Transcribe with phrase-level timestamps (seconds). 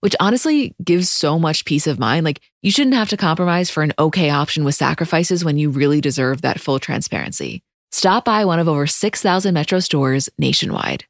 [0.00, 2.24] which honestly gives so much peace of mind.
[2.24, 6.00] Like, you shouldn't have to compromise for an okay option with sacrifices when you really
[6.00, 7.62] deserve that full transparency.
[7.92, 11.04] Stop by one of over 6,000 Metro stores nationwide.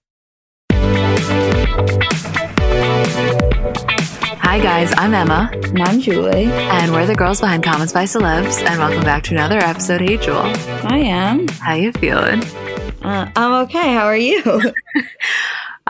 [4.42, 4.92] Hi, guys.
[4.96, 5.48] I'm Emma.
[5.52, 6.46] And I'm Julie.
[6.46, 8.60] And we're the girls behind Comments by Celebs.
[8.66, 10.00] And welcome back to another episode.
[10.00, 10.38] Hey, Jewel.
[10.38, 11.46] I am.
[11.48, 12.42] How you feeling?
[13.02, 13.94] Uh, I'm okay.
[13.94, 14.42] How are you?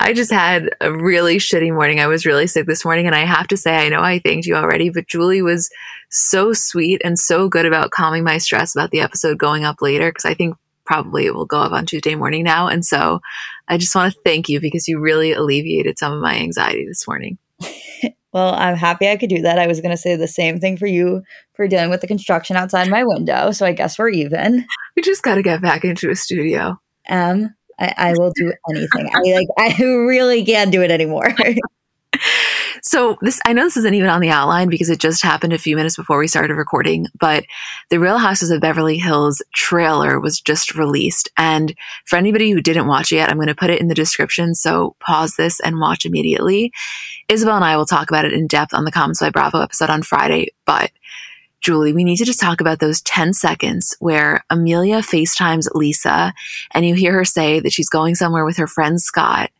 [0.02, 2.00] I just had a really shitty morning.
[2.00, 3.06] I was really sick this morning.
[3.06, 5.68] And I have to say, I know I thanked you already, but Julie was
[6.08, 10.10] so sweet and so good about calming my stress about the episode going up later.
[10.10, 10.56] Cause I think
[10.86, 12.66] probably it will go up on Tuesday morning now.
[12.66, 13.20] And so
[13.68, 17.06] I just want to thank you because you really alleviated some of my anxiety this
[17.06, 17.38] morning.
[18.32, 19.58] Well, I'm happy I could do that.
[19.58, 21.22] I was going to say the same thing for you
[21.54, 23.50] for dealing with the construction outside my window.
[23.50, 24.66] So I guess we're even.
[24.94, 26.80] We just got to get back into a studio.
[27.08, 29.10] Um, I, I will do anything.
[29.12, 29.48] I like.
[29.58, 31.34] I really can't do it anymore.
[32.82, 35.58] So this, I know this isn't even on the outline because it just happened a
[35.58, 37.44] few minutes before we started recording, but
[37.90, 41.30] the Real Houses of Beverly Hills trailer was just released.
[41.36, 41.74] And
[42.06, 44.54] for anybody who didn't watch it yet, I'm going to put it in the description.
[44.54, 46.72] So pause this and watch immediately.
[47.28, 49.90] Isabel and I will talk about it in depth on the Comments by Bravo episode
[49.90, 50.90] on Friday, but
[51.60, 56.32] Julie, we need to just talk about those 10 seconds where Amelia FaceTimes Lisa
[56.72, 59.50] and you hear her say that she's going somewhere with her friend Scott.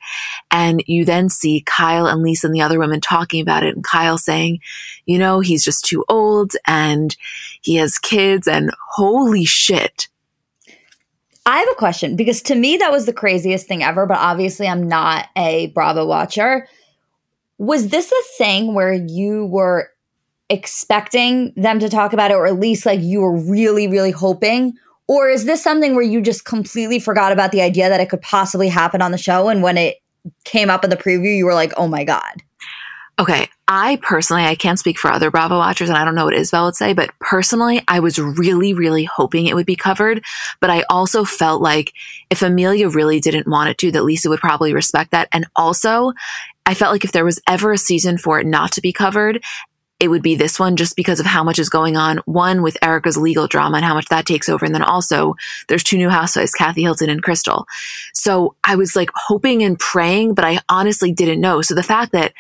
[0.50, 3.74] And you then see Kyle and Lisa and the other women talking about it.
[3.74, 4.60] And Kyle saying,
[5.04, 7.14] you know, he's just too old and
[7.60, 10.08] he has kids and holy shit.
[11.44, 14.06] I have a question because to me, that was the craziest thing ever.
[14.06, 16.66] But obviously, I'm not a Bravo watcher.
[17.58, 19.90] Was this a thing where you were
[20.50, 24.74] expecting them to talk about it, or at least like you were really, really hoping?
[25.08, 28.22] Or is this something where you just completely forgot about the idea that it could
[28.22, 29.48] possibly happen on the show?
[29.48, 29.96] And when it
[30.44, 32.42] came up in the preview, you were like, oh my God.
[33.18, 33.48] Okay.
[33.68, 36.64] I personally, I can't speak for other Bravo watchers and I don't know what Isabel
[36.64, 40.24] would say, but personally, I was really, really hoping it would be covered.
[40.58, 41.92] But I also felt like
[42.30, 45.28] if Amelia really didn't want it to, that Lisa would probably respect that.
[45.32, 46.12] And also,
[46.66, 49.42] I felt like if there was ever a season for it not to be covered
[50.00, 52.18] it would be this one just because of how much is going on.
[52.24, 54.64] One with Erika's legal drama and how much that takes over.
[54.64, 55.34] And then also
[55.68, 57.66] there's two new housewives, Kathy Hilton and Crystal.
[58.14, 61.60] So I was like hoping and praying, but I honestly didn't know.
[61.60, 62.32] So the fact that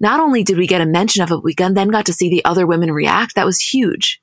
[0.00, 2.44] not only did we get a mention of it, we then got to see the
[2.44, 3.36] other women react.
[3.36, 4.20] That was huge.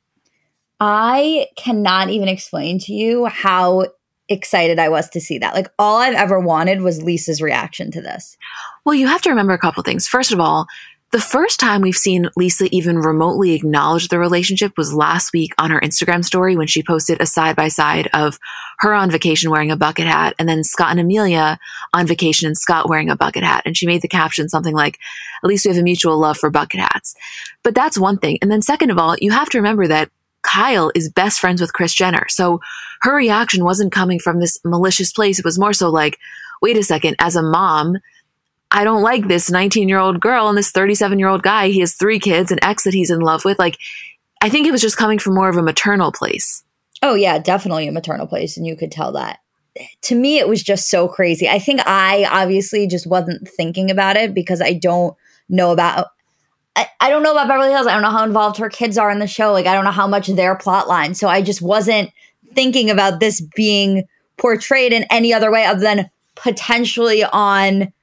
[0.81, 3.85] I cannot even explain to you how
[4.27, 5.53] excited I was to see that.
[5.53, 8.37] Like all I've ever wanted was Lisa's reaction to this.
[8.85, 10.07] Well, you have to remember a couple things.
[10.07, 10.67] First of all,
[11.11, 15.69] the first time we've seen Lisa even remotely acknowledge the relationship was last week on
[15.69, 18.39] her Instagram story when she posted a side by side of
[18.79, 21.59] her on vacation wearing a bucket hat and then Scott and Amelia
[21.93, 23.63] on vacation and Scott wearing a bucket hat.
[23.65, 24.99] And she made the caption something like,
[25.43, 27.13] at least we have a mutual love for bucket hats.
[27.61, 28.37] But that's one thing.
[28.41, 30.09] And then second of all, you have to remember that
[30.43, 32.25] Kyle is best friends with Kris Jenner.
[32.29, 32.61] So
[33.01, 35.39] her reaction wasn't coming from this malicious place.
[35.39, 36.17] It was more so like,
[36.61, 37.97] wait a second, as a mom,
[38.71, 41.69] I don't like this 19 year old girl and this 37 year old guy.
[41.69, 43.59] He has three kids, an ex that he's in love with.
[43.59, 43.77] Like,
[44.41, 46.63] I think it was just coming from more of a maternal place.
[47.03, 48.57] Oh, yeah, definitely a maternal place.
[48.57, 49.39] And you could tell that.
[50.03, 51.47] To me, it was just so crazy.
[51.47, 55.15] I think I obviously just wasn't thinking about it because I don't
[55.49, 56.07] know about.
[56.75, 57.87] I, I don't know about Beverly Hills.
[57.87, 59.51] I don't know how involved her kids are in the show.
[59.51, 61.13] Like, I don't know how much their plot line.
[61.15, 62.11] So I just wasn't
[62.53, 64.05] thinking about this being
[64.37, 67.93] portrayed in any other way other than potentially on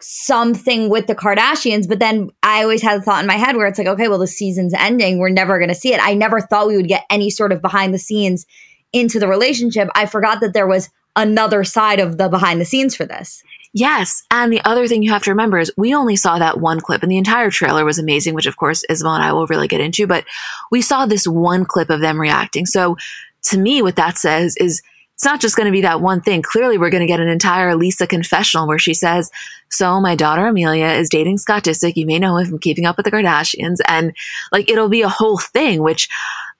[0.00, 3.66] something with the Kardashians, but then I always had a thought in my head where
[3.66, 5.18] it's like, okay, well, the season's ending.
[5.18, 6.00] We're never going to see it.
[6.02, 8.46] I never thought we would get any sort of behind the scenes
[8.92, 9.88] into the relationship.
[9.94, 13.42] I forgot that there was another side of the behind the scenes for this.
[13.72, 14.24] Yes.
[14.30, 17.02] And the other thing you have to remember is we only saw that one clip
[17.02, 19.80] and the entire trailer was amazing, which of course Isabel and I will really get
[19.80, 20.24] into, but
[20.70, 22.66] we saw this one clip of them reacting.
[22.66, 22.96] So
[23.42, 24.82] to me, what that says is
[25.20, 26.40] it's not just going to be that one thing.
[26.40, 29.30] Clearly, we're going to get an entire Lisa confessional where she says,
[29.68, 31.92] So, my daughter Amelia is dating Scott Disick.
[31.96, 33.80] You may know him from Keeping Up with the Kardashians.
[33.86, 34.16] And
[34.50, 36.08] like, it'll be a whole thing, which,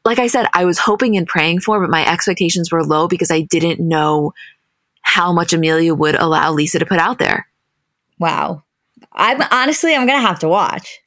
[0.04, 3.30] like I said, I was hoping and praying for, but my expectations were low because
[3.30, 4.34] I didn't know
[5.00, 7.46] how much Amelia would allow Lisa to put out there.
[8.18, 8.64] Wow.
[9.14, 11.00] I'm honestly, I'm going to have to watch.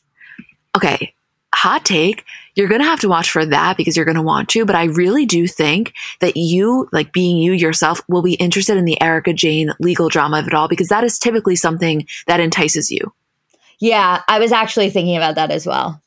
[0.76, 1.14] Okay.
[1.54, 2.24] Hot take
[2.56, 4.66] you're going to have to watch for that because you're going to want to.
[4.66, 8.86] But I really do think that you, like being you yourself, will be interested in
[8.86, 12.92] the Erika Jayne legal drama of it all because that is typically something that entices
[12.92, 13.14] you.
[13.80, 16.02] Yeah, I was actually thinking about that as well.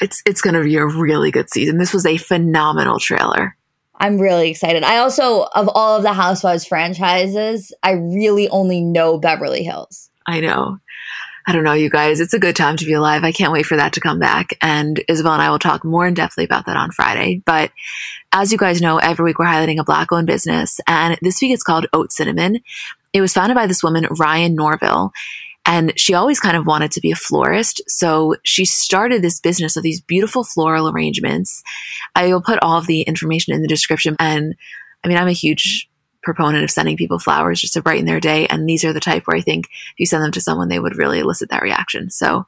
[0.00, 1.78] It's it's going to be a really good season.
[1.78, 3.56] This was a phenomenal trailer.
[3.98, 4.82] I'm really excited.
[4.82, 10.10] I also, of all of the Housewives franchises, I really only know Beverly Hills.
[10.26, 10.78] I know.
[11.48, 12.18] I don't know, you guys.
[12.18, 13.22] It's a good time to be alive.
[13.22, 14.58] I can't wait for that to come back.
[14.60, 17.40] And Isabel and I will talk more in depthly about that on Friday.
[17.44, 17.70] But
[18.32, 20.80] as you guys know, every week we're highlighting a black owned business.
[20.88, 22.58] And this week it's called Oat Cinnamon.
[23.12, 25.12] It was founded by this woman, Ryan Norville.
[25.64, 27.80] And she always kind of wanted to be a florist.
[27.86, 31.62] So she started this business of these beautiful floral arrangements.
[32.16, 34.16] I will put all of the information in the description.
[34.18, 34.56] And
[35.04, 35.88] I mean, I'm a huge
[36.26, 38.46] proponent of sending people flowers just to brighten their day.
[38.48, 40.80] And these are the type where I think if you send them to someone, they
[40.80, 42.10] would really elicit that reaction.
[42.10, 42.46] So,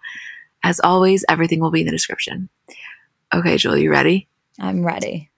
[0.64, 2.48] as always, everything will be in the description.
[3.32, 4.28] Okay, Julie, you ready?
[4.58, 5.30] I'm ready.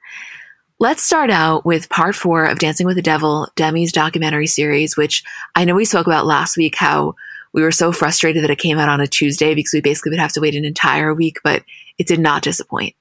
[0.78, 5.22] Let's start out with part four of Dancing with the Devil, Demi's documentary series, which
[5.54, 7.14] I know we spoke about last week how
[7.52, 10.20] we were so frustrated that it came out on a Tuesday because we basically would
[10.20, 11.62] have to wait an entire week, but
[11.98, 12.94] it did not disappoint.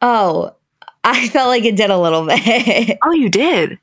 [0.00, 0.54] Oh,
[1.02, 2.98] I felt like it did a little bit.
[3.02, 3.80] oh, you did?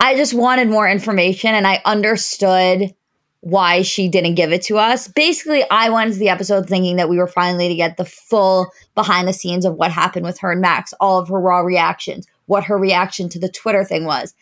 [0.00, 2.94] I just wanted more information and I understood
[3.40, 5.08] why she didn't give it to us.
[5.08, 8.70] Basically, I went into the episode thinking that we were finally to get the full
[8.94, 12.26] behind the scenes of what happened with her and Max, all of her raw reactions,
[12.46, 14.34] what her reaction to the Twitter thing was.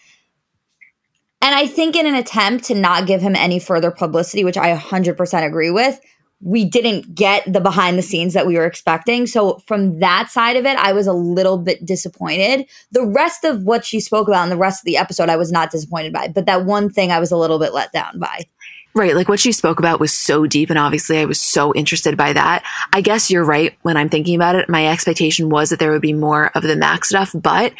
[1.41, 4.77] And I think in an attempt to not give him any further publicity, which I
[4.77, 6.01] 100% agree with,
[6.41, 9.27] we didn't get the behind the scenes that we were expecting.
[9.27, 12.67] So from that side of it, I was a little bit disappointed.
[12.93, 15.51] The rest of what she spoke about in the rest of the episode, I was
[15.51, 16.29] not disappointed by.
[16.29, 18.45] But that one thing I was a little bit let down by.
[18.95, 19.15] Right.
[19.15, 20.71] Like what she spoke about was so deep.
[20.71, 22.65] And obviously, I was so interested by that.
[22.93, 23.77] I guess you're right.
[23.83, 26.77] When I'm thinking about it, my expectation was that there would be more of the
[26.77, 27.35] Max stuff.
[27.35, 27.75] But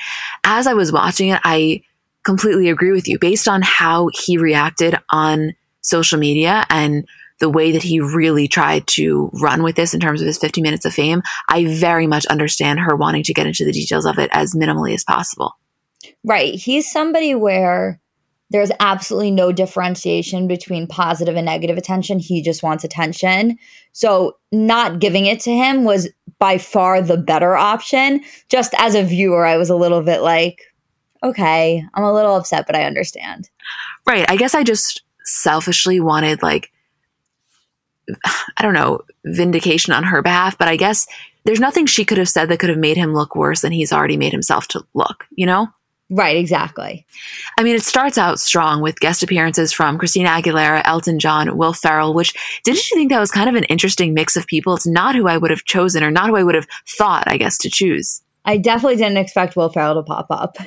[0.45, 1.83] as I was watching it, I
[2.25, 7.07] completely agree with you based on how he reacted on social media and
[7.41, 10.61] the way that he really tried to run with this in terms of his 50
[10.61, 14.19] minutes of fame, I very much understand her wanting to get into the details of
[14.19, 15.57] it as minimally as possible.
[16.25, 16.55] Right.
[16.55, 18.01] He's somebody where
[18.51, 22.19] there's absolutely no differentiation between positive and negative attention.
[22.19, 23.59] He just wants attention.
[23.93, 26.09] So, not giving it to him was
[26.39, 28.23] by far the better option.
[28.49, 30.63] Just as a viewer, I was a little bit like,
[31.23, 33.51] okay, I'm a little upset, but I understand.
[34.07, 34.29] Right.
[34.31, 36.71] I guess I just selfishly wanted like
[38.57, 41.07] I don't know, vindication on her behalf, but I guess
[41.45, 43.93] there's nothing she could have said that could have made him look worse than he's
[43.93, 45.69] already made himself to look, you know?
[46.11, 47.07] Right, exactly.
[47.59, 51.75] I mean, it starts out strong with guest appearances from Christina Aguilera, Elton John, Will
[51.75, 52.33] Ferrell, which
[52.65, 54.75] didn't you think that was kind of an interesting mix of people?
[54.75, 57.37] It's not who I would have chosen or not who I would have thought, I
[57.37, 58.23] guess, to choose.
[58.47, 60.57] I definitely didn't expect Will Ferrell to pop up.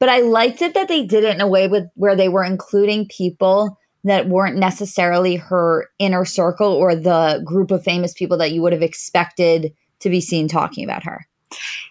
[0.00, 2.44] But I liked it that they did it in a way with where they were
[2.44, 8.52] including people that weren't necessarily her inner circle or the group of famous people that
[8.52, 11.26] you would have expected to be seen talking about her.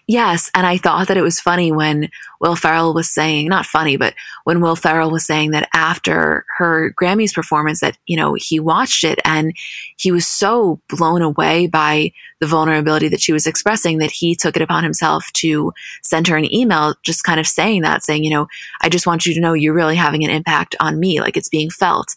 [0.06, 0.50] Yes.
[0.54, 4.14] And I thought that it was funny when Will Ferrell was saying, not funny, but
[4.44, 9.04] when Will Ferrell was saying that after her Grammys performance, that, you know, he watched
[9.04, 9.54] it and
[9.96, 14.56] he was so blown away by the vulnerability that she was expressing that he took
[14.56, 18.30] it upon himself to send her an email, just kind of saying that, saying, you
[18.30, 18.46] know,
[18.82, 21.48] I just want you to know you're really having an impact on me, like it's
[21.48, 22.08] being felt.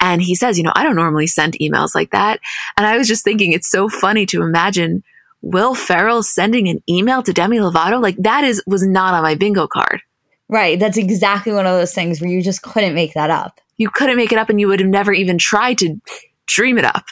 [0.00, 2.40] And he says, you know, I don't normally send emails like that.
[2.78, 5.02] And I was just thinking, it's so funny to imagine
[5.46, 9.36] Will Ferrell sending an email to Demi Lovato, like that is was not on my
[9.36, 10.02] bingo card.
[10.48, 10.76] Right.
[10.76, 13.60] That's exactly one of those things where you just couldn't make that up.
[13.76, 16.00] You couldn't make it up and you would have never even tried to
[16.46, 17.04] dream it up.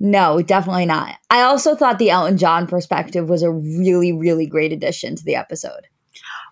[0.00, 1.14] No, definitely not.
[1.30, 5.36] I also thought the Elton John perspective was a really, really great addition to the
[5.36, 5.86] episode.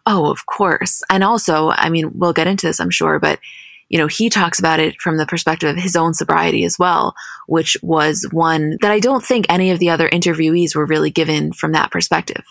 [0.07, 1.03] Oh, of course.
[1.11, 3.41] And also, I mean, we'll get into this, I'm sure, but
[3.89, 7.15] you know, he talks about it from the perspective of his own sobriety as well,
[7.47, 11.53] which was one that I don't think any of the other interviewees were really given
[11.53, 12.45] from that perspective.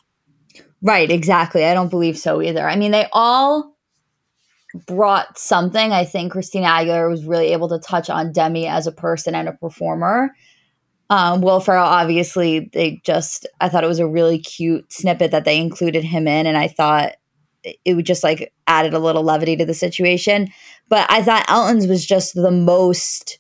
[0.82, 1.66] Right, exactly.
[1.66, 2.68] I don't believe so either.
[2.68, 3.76] I mean, they all
[4.86, 5.92] brought something.
[5.92, 9.48] I think Christina Aguilera was really able to touch on Demi as a person and
[9.48, 10.36] a performer.
[11.10, 15.46] Um, Will Ferrell, obviously, they just, I thought it was a really cute snippet that
[15.46, 16.46] they included him in.
[16.46, 17.14] And I thought
[17.64, 20.50] it would just like added a little levity to the situation.
[20.90, 23.40] But I thought Elton's was just the most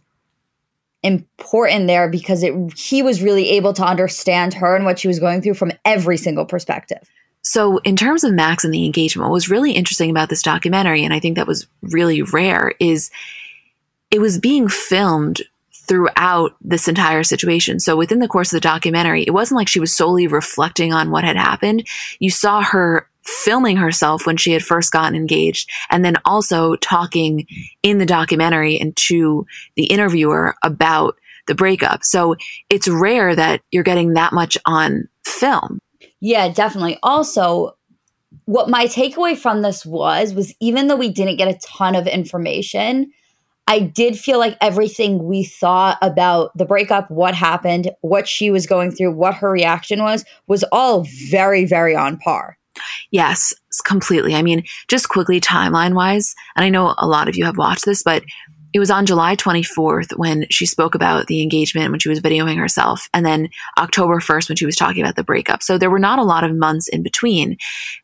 [1.04, 5.20] important there because it he was really able to understand her and what she was
[5.20, 7.10] going through from every single perspective.
[7.42, 11.06] So, in terms of Max and the engagement, what was really interesting about this documentary,
[11.06, 13.10] and I think that was really rare, is
[14.12, 17.80] it was being filmed throughout this entire situation.
[17.80, 21.10] So, within the course of the documentary, it wasn't like she was solely reflecting on
[21.10, 21.88] what had happened.
[22.20, 27.46] You saw her filming herself when she had first gotten engaged and then also talking
[27.84, 31.18] in the documentary and to the interviewer about
[31.48, 32.04] the breakup.
[32.04, 32.36] So
[32.70, 35.80] it's rare that you're getting that much on film.
[36.22, 36.98] Yeah, definitely.
[37.04, 37.76] Also,
[38.46, 42.08] what my takeaway from this was was even though we didn't get a ton of
[42.08, 43.12] information,
[43.68, 48.66] I did feel like everything we thought about the breakup, what happened, what she was
[48.66, 52.57] going through, what her reaction was, was all very, very on par.
[53.12, 53.54] Yes,
[53.86, 54.36] completely.
[54.36, 57.86] I mean, just quickly timeline wise, and I know a lot of you have watched
[57.86, 58.24] this, but
[58.74, 62.58] it was on July 24th when she spoke about the engagement when she was videoing
[62.58, 65.64] herself, and then October 1st when she was talking about the breakup.
[65.64, 67.58] So there were not a lot of months in between,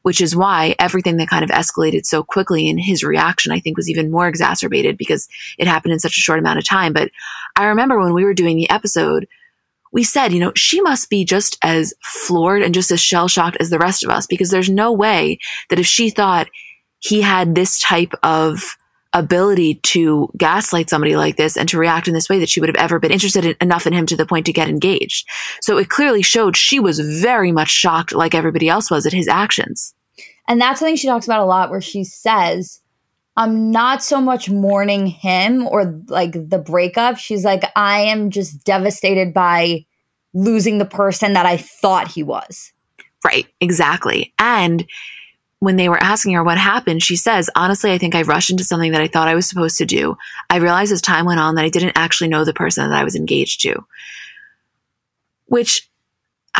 [0.03, 3.77] which is why everything that kind of escalated so quickly in his reaction, I think,
[3.77, 5.27] was even more exacerbated because
[5.57, 6.93] it happened in such a short amount of time.
[6.93, 7.11] But
[7.55, 9.27] I remember when we were doing the episode,
[9.93, 13.57] we said, you know, she must be just as floored and just as shell shocked
[13.59, 15.37] as the rest of us because there's no way
[15.69, 16.49] that if she thought
[16.99, 18.75] he had this type of
[19.13, 22.69] ability to gaslight somebody like this and to react in this way that she would
[22.69, 25.27] have ever been interested in, enough in him to the point to get engaged.
[25.61, 29.27] So it clearly showed she was very much shocked like everybody else was at his
[29.27, 29.93] actions.
[30.47, 32.81] And that's something she talks about a lot where she says,
[33.35, 37.17] I'm not so much mourning him or like the breakup.
[37.17, 39.85] She's like, I am just devastated by
[40.33, 42.71] losing the person that I thought he was.
[43.25, 44.33] Right, exactly.
[44.37, 44.85] And
[45.59, 48.65] when they were asking her what happened, she says, Honestly, I think I rushed into
[48.65, 50.17] something that I thought I was supposed to do.
[50.49, 53.03] I realized as time went on that I didn't actually know the person that I
[53.03, 53.85] was engaged to,
[55.45, 55.89] which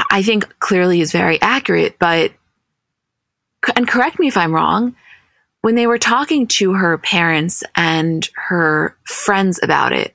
[0.10, 2.00] I think clearly is very accurate.
[2.00, 2.32] But,
[3.76, 4.96] and correct me if I'm wrong,
[5.64, 10.14] when they were talking to her parents and her friends about it,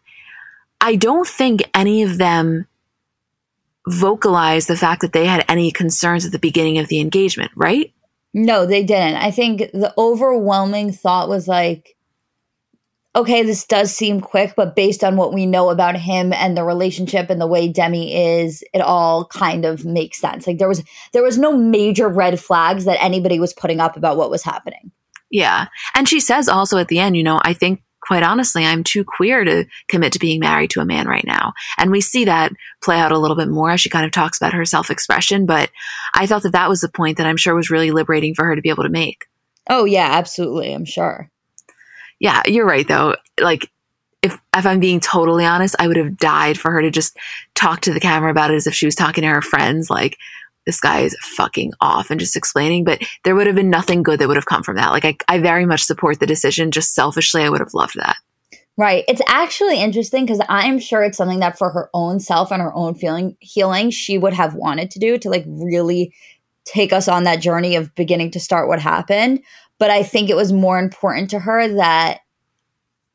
[0.79, 2.67] I don't think any of them
[3.89, 7.95] vocalized the fact that they had any concerns at the beginning of the engagement, right?
[8.35, 9.17] No, they didn't.
[9.17, 11.97] I think the overwhelming thought was like,
[13.17, 16.63] okay, this does seem quick, but based on what we know about him and the
[16.63, 20.47] relationship and the way Demi is, it all kind of makes sense.
[20.47, 24.19] Like there was there was no major red flags that anybody was putting up about
[24.19, 24.93] what was happening.
[25.31, 25.67] Yeah.
[25.95, 29.05] And she says also at the end, you know, I think quite honestly, I'm too
[29.05, 31.53] queer to commit to being married to a man right now.
[31.77, 34.39] And we see that play out a little bit more as she kind of talks
[34.39, 35.45] about her self expression.
[35.45, 35.71] But
[36.15, 38.57] I thought that that was the point that I'm sure was really liberating for her
[38.57, 39.27] to be able to make.
[39.69, 40.73] Oh, yeah, absolutely.
[40.73, 41.31] I'm sure.
[42.19, 43.17] Yeah, you're right, though.
[43.39, 43.71] Like,
[44.23, 47.17] if if I'm being totally honest, I would have died for her to just
[47.55, 49.91] talk to the camera about it as if she was talking to her friends.
[49.91, 50.17] Like,
[50.69, 54.21] this guy is fucking off and just explaining, but there would have been nothing good
[54.21, 54.91] that would have come from that.
[54.91, 56.71] Like I, I very much support the decision.
[56.71, 58.19] Just selfishly, I would have loved that.
[58.77, 59.03] Right.
[59.09, 62.75] It's actually interesting because I'm sure it's something that for her own self and her
[62.75, 66.13] own feeling healing, she would have wanted to do to like really
[66.67, 69.41] take us on that journey of beginning to start what happened.
[69.79, 72.21] But I think it was more important to her that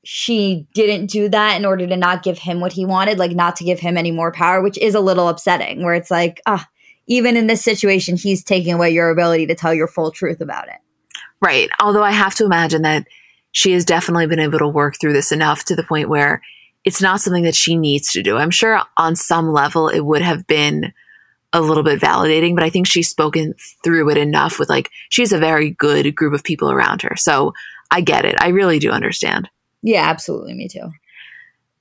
[0.04, 3.56] she didn't do that in order to not give him what he wanted, like not
[3.58, 6.68] to give him any more power, which is a little upsetting, where it's like, ah,
[7.08, 10.68] even in this situation, he's taking away your ability to tell your full truth about
[10.68, 10.80] it.
[11.42, 11.70] Right.
[11.80, 13.06] Although I have to imagine that
[13.52, 16.42] she has definitely been able to work through this enough to the point where
[16.86, 18.38] it's not something that she needs to do.
[18.38, 20.94] I'm sure on some level it would have been
[21.52, 25.32] a little bit validating, but I think she's spoken through it enough with like, she's
[25.32, 27.16] a very good group of people around her.
[27.16, 27.54] So
[27.92, 28.36] I get it.
[28.40, 29.50] I really do understand.
[29.84, 30.56] Yeah, absolutely.
[30.56, 30.90] Me too.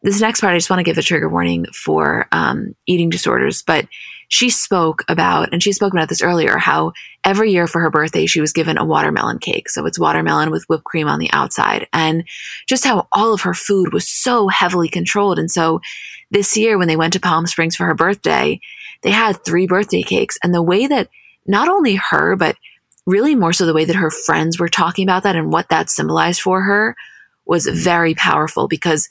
[0.02, 3.62] This next part, I just want to give a trigger warning for um, eating disorders,
[3.62, 3.86] but
[4.32, 8.24] she spoke about, and she spoke about this earlier, how every year for her birthday,
[8.24, 9.68] she was given a watermelon cake.
[9.68, 12.24] So it's watermelon with whipped cream on the outside and
[12.66, 15.38] just how all of her food was so heavily controlled.
[15.38, 15.82] And so
[16.30, 18.58] this year, when they went to Palm Springs for her birthday,
[19.02, 21.10] they had three birthday cakes and the way that
[21.46, 22.56] not only her, but
[23.04, 25.90] really more so the way that her friends were talking about that and what that
[25.90, 26.96] symbolized for her
[27.44, 29.10] was very powerful because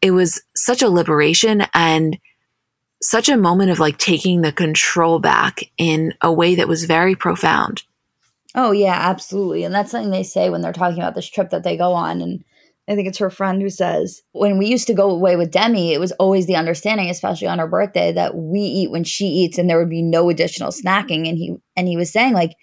[0.00, 2.18] it was such a liberation and
[3.02, 7.14] such a moment of like taking the control back in a way that was very
[7.14, 7.82] profound.
[8.54, 9.64] Oh yeah, absolutely.
[9.64, 12.20] And that's something they say when they're talking about this trip that they go on
[12.20, 12.44] and
[12.88, 15.92] I think it's her friend who says, when we used to go away with Demi,
[15.92, 19.56] it was always the understanding, especially on her birthday, that we eat when she eats
[19.56, 21.28] and there would be no additional snacking.
[21.28, 22.56] And he and he was saying, like,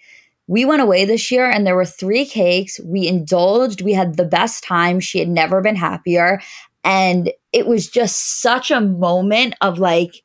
[0.46, 2.78] we went away this year and there were three cakes.
[2.84, 3.80] We indulged.
[3.80, 5.00] We had the best time.
[5.00, 6.40] She had never been happier.
[6.84, 10.22] And it was just such a moment of like,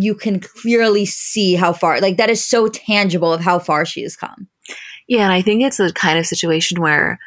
[0.00, 4.02] you can clearly see how far, like, that is so tangible of how far she
[4.02, 4.46] has come.
[5.08, 5.24] Yeah.
[5.24, 7.18] And I think it's the kind of situation where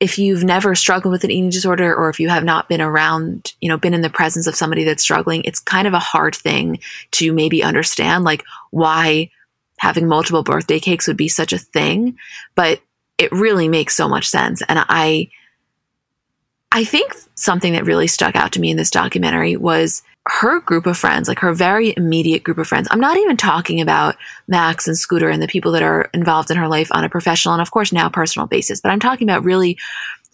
[0.00, 3.52] if you've never struggled with an eating disorder or if you have not been around,
[3.60, 6.34] you know, been in the presence of somebody that's struggling, it's kind of a hard
[6.34, 6.78] thing
[7.10, 9.30] to maybe understand, like, why
[9.78, 12.16] having multiple birthday cakes would be such a thing,
[12.54, 12.80] but
[13.18, 14.62] it really makes so much sense.
[14.68, 15.28] And I,
[16.70, 20.86] I think something that really stuck out to me in this documentary was her group
[20.86, 22.86] of friends, like her very immediate group of friends.
[22.90, 26.56] I'm not even talking about Max and Scooter and the people that are involved in
[26.56, 29.42] her life on a professional and, of course, now personal basis, but I'm talking about
[29.42, 29.78] really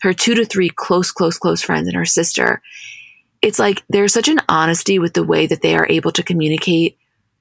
[0.03, 2.61] her two to three close, close, close friends and her sister.
[3.41, 6.99] It's like there's such an honesty with the way that they are able to communicate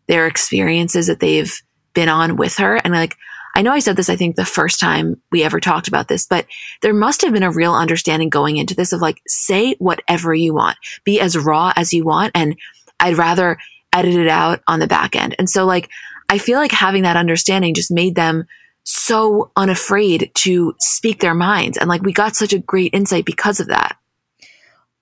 [0.08, 1.62] their experiences that they've
[1.94, 2.78] been on with her.
[2.78, 3.18] And like,
[3.58, 6.28] I know I said this, I think the first time we ever talked about this,
[6.28, 6.46] but
[6.84, 10.54] there must have been a real understanding going into this of like, say whatever you
[10.54, 12.34] want, be as raw as you want.
[12.36, 12.56] And
[13.00, 13.58] I'd rather
[13.92, 15.36] edit it out on the back end.
[15.40, 15.90] And so like,
[16.30, 18.46] I feel like having that understanding just made them
[18.84, 21.80] so unafraid to speak their minds.
[21.80, 23.98] And like, we got such a great insight because of that.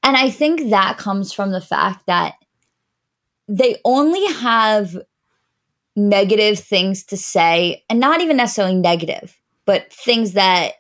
[0.02, 2.36] And I think that comes from the fact that
[3.50, 4.96] they only have
[5.96, 10.74] negative things to say, and not even necessarily negative, but things that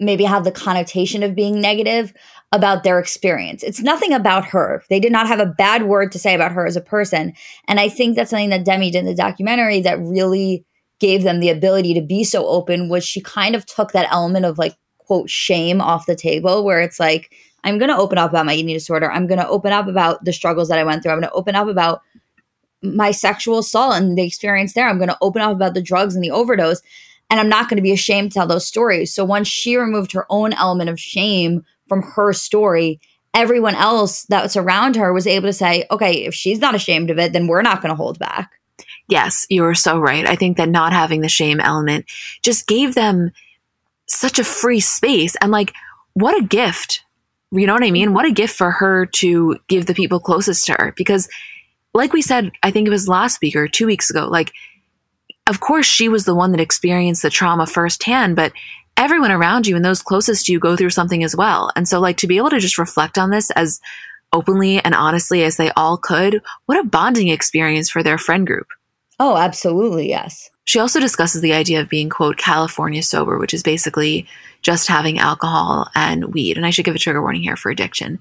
[0.00, 2.12] maybe have the connotation of being negative
[2.50, 3.62] about their experience.
[3.62, 4.82] It's nothing about her.
[4.90, 7.32] They did not have a bad word to say about her as a person.
[7.66, 10.64] And I think that's something that Demi did in the documentary that really
[10.98, 14.44] gave them the ability to be so open was she kind of took that element
[14.44, 18.30] of like quote shame off the table where it's like I'm going to open up
[18.30, 19.10] about my eating disorder.
[19.10, 21.12] I'm going to open up about the struggles that I went through.
[21.12, 22.02] I'm going to open up about
[22.82, 24.88] my sexual assault and the experience there.
[24.88, 26.82] I'm going to open up about the drugs and the overdose.
[27.30, 29.14] And I'm not going to be ashamed to tell those stories.
[29.14, 33.00] So once she removed her own element of shame from her story,
[33.32, 37.10] everyone else that was around her was able to say, okay, if she's not ashamed
[37.10, 38.52] of it, then we're not going to hold back.
[39.08, 40.26] Yes, you are so right.
[40.26, 42.04] I think that not having the shame element
[42.42, 43.30] just gave them
[44.06, 45.34] such a free space.
[45.40, 45.72] And like,
[46.14, 47.04] what a gift.
[47.50, 48.08] You know what I mean?
[48.08, 48.14] Mm-hmm.
[48.14, 51.28] What a gift for her to give the people closest to her because
[51.94, 54.52] like we said, I think it was last week or two weeks ago, like,
[55.46, 58.52] of course, she was the one that experienced the trauma firsthand, but
[58.96, 61.70] everyone around you and those closest to you go through something as well.
[61.74, 63.80] And so, like, to be able to just reflect on this as
[64.32, 68.68] openly and honestly as they all could, what a bonding experience for their friend group.
[69.18, 70.08] Oh, absolutely.
[70.08, 70.50] Yes.
[70.64, 74.26] She also discusses the idea of being, quote, California sober, which is basically
[74.62, 76.56] just having alcohol and weed.
[76.56, 78.20] And I should give a trigger warning here for addiction.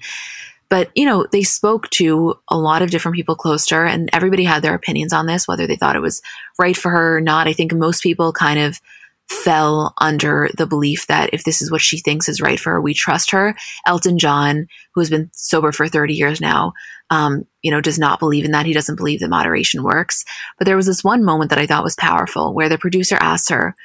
[0.71, 4.09] But, you know, they spoke to a lot of different people close to her, and
[4.13, 6.21] everybody had their opinions on this, whether they thought it was
[6.57, 7.45] right for her or not.
[7.45, 8.79] I think most people kind of
[9.27, 12.81] fell under the belief that if this is what she thinks is right for her,
[12.81, 13.53] we trust her.
[13.85, 16.71] Elton John, who has been sober for 30 years now,
[17.09, 18.65] um, you know, does not believe in that.
[18.65, 20.23] He doesn't believe that moderation works.
[20.57, 23.49] But there was this one moment that I thought was powerful where the producer asked
[23.49, 23.75] her,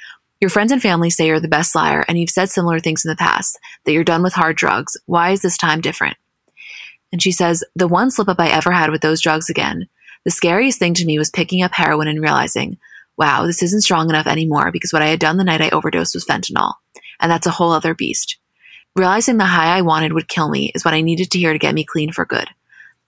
[0.40, 3.08] your friends and family say you're the best liar, and you've said similar things in
[3.08, 4.96] the past, that you're done with hard drugs.
[5.06, 6.16] Why is this time different?
[7.12, 9.86] And she says, The one slip up I ever had with those drugs again,
[10.24, 12.78] the scariest thing to me was picking up heroin and realizing,
[13.16, 16.14] wow, this isn't strong enough anymore because what I had done the night I overdosed
[16.14, 16.74] was fentanyl.
[17.20, 18.38] And that's a whole other beast.
[18.94, 21.58] Realizing the high I wanted would kill me is what I needed to hear to
[21.58, 22.48] get me clean for good.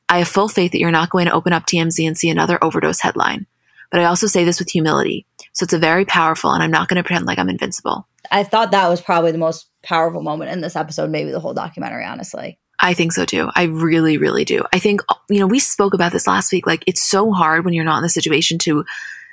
[0.08, 2.62] I have full faith that you're not going to open up TMZ and see another
[2.62, 3.46] overdose headline.
[3.90, 5.26] But I also say this with humility.
[5.52, 8.06] So it's a very powerful, and I'm not going to pretend like I'm invincible.
[8.30, 11.54] I thought that was probably the most powerful moment in this episode, maybe the whole
[11.54, 12.58] documentary, honestly.
[12.80, 13.48] I think so too.
[13.54, 14.64] I really, really do.
[14.72, 16.66] I think, you know, we spoke about this last week.
[16.66, 18.84] Like, it's so hard when you're not in the situation to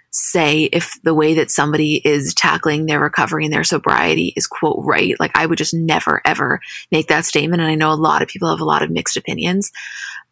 [0.10, 4.79] say if the way that somebody is tackling their recovery and their sobriety is quote
[4.84, 5.19] right.
[5.19, 6.60] Like, I would just never, ever
[6.91, 7.62] make that statement.
[7.62, 9.71] And I know a lot of people have a lot of mixed opinions.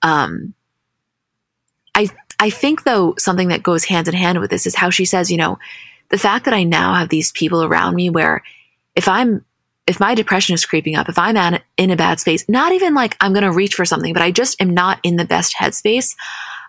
[0.01, 0.53] Um,
[1.93, 5.05] I, I think though, something that goes hand in hand with this is how she
[5.05, 5.59] says, you know,
[6.09, 8.41] the fact that I now have these people around me where
[8.95, 9.45] if I'm
[9.85, 12.93] if my depression is creeping up, if I'm at, in a bad space, not even
[12.93, 15.55] like I'm going to reach for something, but I just am not in the best
[15.55, 16.15] headspace.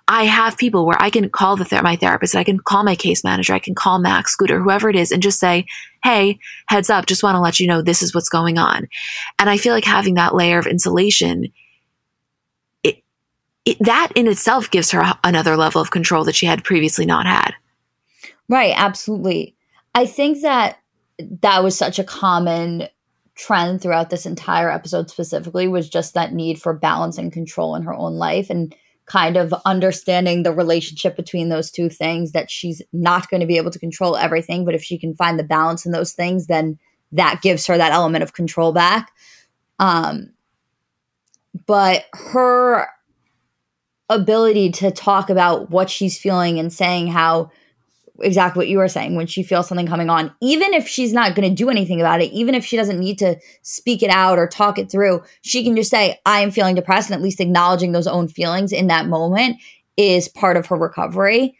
[0.07, 2.97] I have people where I can call the ther- my therapist, I can call my
[2.97, 5.65] case manager, I can call Max, Scooter, whoever it is, and just say,
[6.03, 8.87] "Hey, heads up, just want to let you know this is what's going on."
[9.39, 11.53] And I feel like having that layer of insulation,
[12.83, 13.03] it,
[13.65, 17.25] it that in itself gives her another level of control that she had previously not
[17.25, 17.55] had.
[18.47, 19.55] Right, absolutely.
[19.95, 20.81] I think that
[21.19, 22.89] that was such a common
[23.35, 27.83] trend throughout this entire episode specifically was just that need for balance and control in
[27.83, 28.75] her own life and
[29.07, 33.57] kind of understanding the relationship between those two things that she's not going to be
[33.57, 36.79] able to control everything but if she can find the balance in those things then
[37.13, 39.13] that gives her that element of control back.
[39.79, 40.31] Um
[41.67, 42.89] but her
[44.09, 47.51] ability to talk about what she's feeling and saying how
[48.21, 51.35] exactly what you were saying when she feels something coming on even if she's not
[51.35, 54.39] going to do anything about it even if she doesn't need to speak it out
[54.39, 57.41] or talk it through she can just say i am feeling depressed and at least
[57.41, 59.57] acknowledging those own feelings in that moment
[59.97, 61.57] is part of her recovery.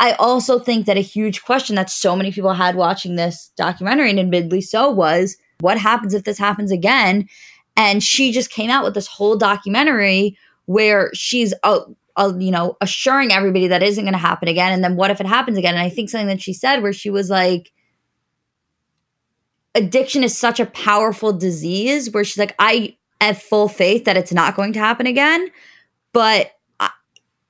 [0.00, 4.10] I also think that a huge question that so many people had watching this documentary
[4.10, 7.28] and admittedly so was what happens if this happens again?
[7.76, 11.80] And she just came out with this whole documentary where she's uh,
[12.18, 14.72] uh, you know assuring everybody that isn't going to happen again.
[14.72, 15.74] And then what if it happens again?
[15.74, 17.72] And i think something that she said where she was like
[19.74, 24.32] addiction is such a powerful disease where she's like i have full faith that it's
[24.32, 25.50] not going to happen again.
[26.12, 26.90] But I,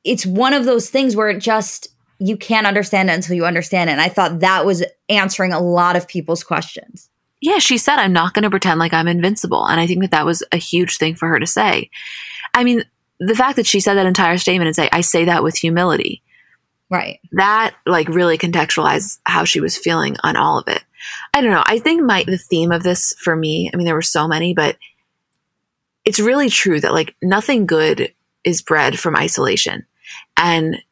[0.05, 1.89] it's one of those things where it just
[2.21, 3.93] you can't understand it until you understand it.
[3.93, 7.09] And i thought that was answering a lot of people's questions.
[7.41, 9.65] Yeah, she said, I'm not going to pretend like I'm invincible.
[9.65, 11.89] And I think that that was a huge thing for her to say.
[12.53, 12.85] I mean,
[13.21, 16.23] the fact that she said that entire statement and say, I say that with humility.
[16.91, 17.21] Right.
[17.33, 20.83] That like really contextualized how she was feeling on all of it.
[21.35, 21.65] I don't know.
[21.67, 24.55] I think my the theme of this for me, I mean, there were so many,
[24.55, 24.77] but
[26.05, 29.85] it's really true that like nothing good is bred from isolation.
[30.37, 30.83] And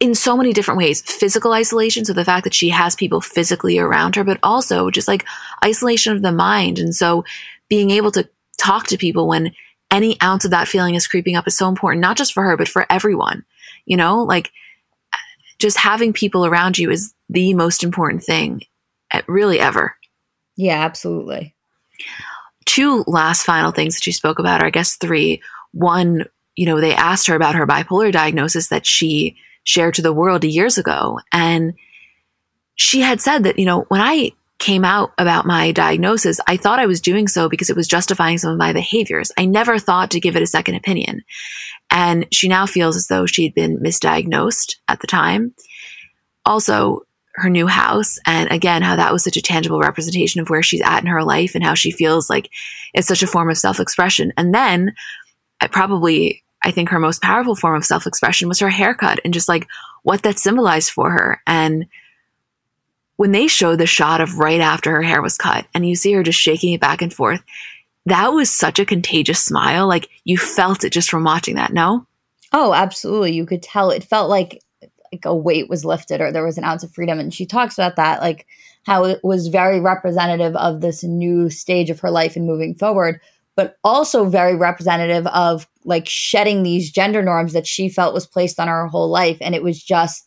[0.00, 3.78] in so many different ways physical isolation so the fact that she has people physically
[3.78, 5.24] around her but also just like
[5.64, 7.24] isolation of the mind and so
[7.68, 9.52] being able to talk to people when
[9.90, 12.56] any ounce of that feeling is creeping up is so important, not just for her,
[12.56, 13.44] but for everyone.
[13.84, 14.50] You know, like
[15.58, 18.62] just having people around you is the most important thing,
[19.12, 19.96] eh, really ever.
[20.56, 21.54] Yeah, absolutely.
[22.64, 25.42] Two last final things that she spoke about, or I guess three.
[25.72, 26.24] One,
[26.56, 30.44] you know, they asked her about her bipolar diagnosis that she shared to the world
[30.44, 31.20] years ago.
[31.32, 31.74] And
[32.76, 36.78] she had said that, you know, when I came out about my diagnosis, I thought
[36.78, 39.30] I was doing so because it was justifying some of my behaviors.
[39.38, 41.22] I never thought to give it a second opinion.
[41.90, 45.54] And she now feels as though she'd been misdiagnosed at the time.
[46.44, 47.02] Also,
[47.34, 50.80] her new house, and again, how that was such a tangible representation of where she's
[50.80, 52.50] at in her life and how she feels like
[52.94, 54.32] it's such a form of self expression.
[54.38, 54.94] And then,
[55.60, 59.34] I probably, I think her most powerful form of self expression was her haircut and
[59.34, 59.66] just like
[60.02, 61.42] what that symbolized for her.
[61.46, 61.86] And
[63.16, 66.12] when they show the shot of right after her hair was cut and you see
[66.12, 67.42] her just shaking it back and forth,
[68.04, 69.86] that was such a contagious smile.
[69.86, 72.06] Like you felt it just from watching that, no?
[72.52, 73.32] Oh, absolutely.
[73.32, 74.62] You could tell it felt like
[75.12, 77.18] like a weight was lifted or there was an ounce of freedom.
[77.18, 78.46] And she talks about that, like
[78.84, 83.20] how it was very representative of this new stage of her life and moving forward,
[83.54, 88.60] but also very representative of like shedding these gender norms that she felt was placed
[88.60, 89.38] on her whole life.
[89.40, 90.25] And it was just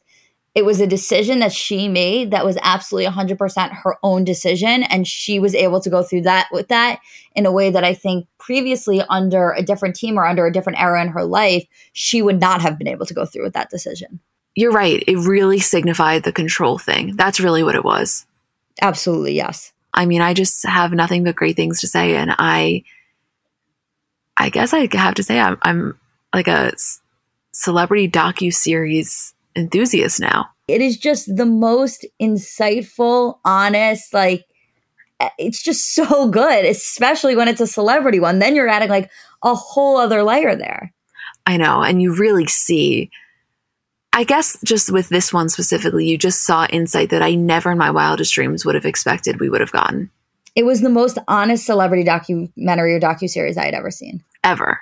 [0.60, 5.08] it was a decision that she made that was absolutely 100% her own decision and
[5.08, 7.00] she was able to go through that with that
[7.34, 10.82] in a way that i think previously under a different team or under a different
[10.82, 13.70] era in her life she would not have been able to go through with that
[13.70, 14.20] decision.
[14.54, 15.02] You're right.
[15.08, 17.16] It really signified the control thing.
[17.16, 18.26] That's really what it was.
[18.82, 19.72] Absolutely yes.
[19.94, 22.84] I mean i just have nothing but great things to say and i
[24.38, 26.00] i guess i have to say i'm, I'm
[26.34, 26.74] like a
[27.52, 30.48] celebrity docu series enthusiast now.
[30.68, 34.46] It is just the most insightful, honest, like
[35.20, 38.40] eh, it's just so good, especially when it's a celebrity one.
[38.40, 39.10] Then you're adding like
[39.44, 40.94] a whole other layer there.
[41.46, 41.82] I know.
[41.82, 43.10] And you really see,
[44.14, 47.78] I guess just with this one specifically, you just saw insight that I never in
[47.78, 50.12] my wildest dreams would have expected we would have gotten.
[50.56, 54.24] It was the most honest celebrity documentary or docu series I had ever seen.
[54.44, 54.82] Ever.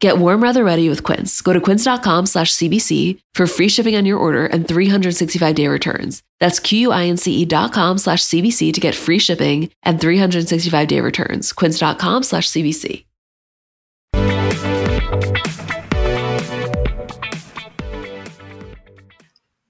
[0.00, 1.42] Get warm weather ready with Quince.
[1.42, 6.22] Go to quince.com slash CBC for free shipping on your order and 365 day returns.
[6.38, 11.52] That's Q-U-I-N-C-E dot com slash CBC to get free shipping and 365 day returns.
[11.52, 13.04] Quince.com slash CBC.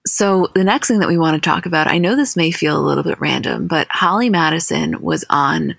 [0.06, 2.78] So the next thing that we want to talk about, I know this may feel
[2.78, 5.76] a little bit random, but Holly Madison was on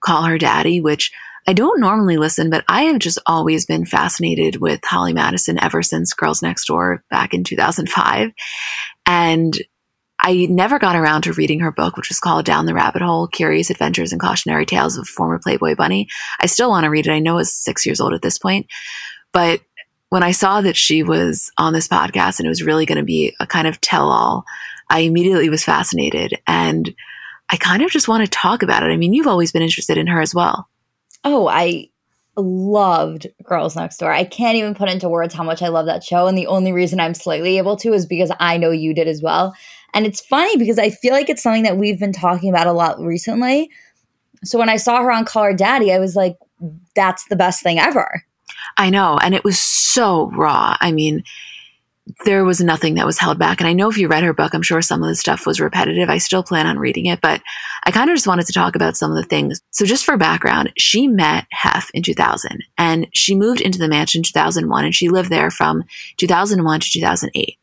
[0.00, 1.12] Call Her Daddy, which
[1.46, 5.82] I don't normally listen, but I have just always been fascinated with Holly Madison ever
[5.82, 8.30] since Girls Next Door back in 2005.
[9.06, 9.58] And
[10.20, 13.26] I never got around to reading her book, which was called Down the Rabbit Hole
[13.26, 16.06] Curious Adventures and Cautionary Tales of a Former Playboy Bunny.
[16.38, 17.12] I still want to read it.
[17.12, 18.66] I know it's six years old at this point.
[19.32, 19.62] But
[20.10, 23.04] when I saw that she was on this podcast and it was really going to
[23.04, 24.44] be a kind of tell all,
[24.88, 26.38] I immediately was fascinated.
[26.46, 26.94] And
[27.50, 28.92] I kind of just want to talk about it.
[28.92, 30.68] I mean, you've always been interested in her as well.
[31.24, 31.88] Oh, I
[32.36, 34.12] loved Girls Next Door.
[34.12, 36.26] I can't even put into words how much I love that show.
[36.26, 39.22] And the only reason I'm slightly able to is because I know you did as
[39.22, 39.54] well.
[39.94, 42.72] And it's funny because I feel like it's something that we've been talking about a
[42.72, 43.70] lot recently.
[44.44, 46.36] So when I saw her on Call Her Daddy, I was like,
[46.96, 48.24] that's the best thing ever.
[48.78, 49.18] I know.
[49.22, 50.76] And it was so raw.
[50.80, 51.22] I mean,
[52.24, 53.60] there was nothing that was held back.
[53.60, 55.60] And I know if you read her book, I'm sure some of the stuff was
[55.60, 56.08] repetitive.
[56.08, 57.40] I still plan on reading it, but
[57.84, 59.60] I kind of just wanted to talk about some of the things.
[59.70, 64.20] So just for background, she met Hef in 2000 and she moved into the mansion
[64.20, 65.84] in 2001 and she lived there from
[66.16, 67.56] 2001 to 2008.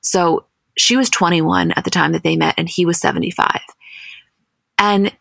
[0.00, 0.44] So
[0.76, 3.60] she was 21 at the time that they met and he was 75.
[4.78, 5.12] And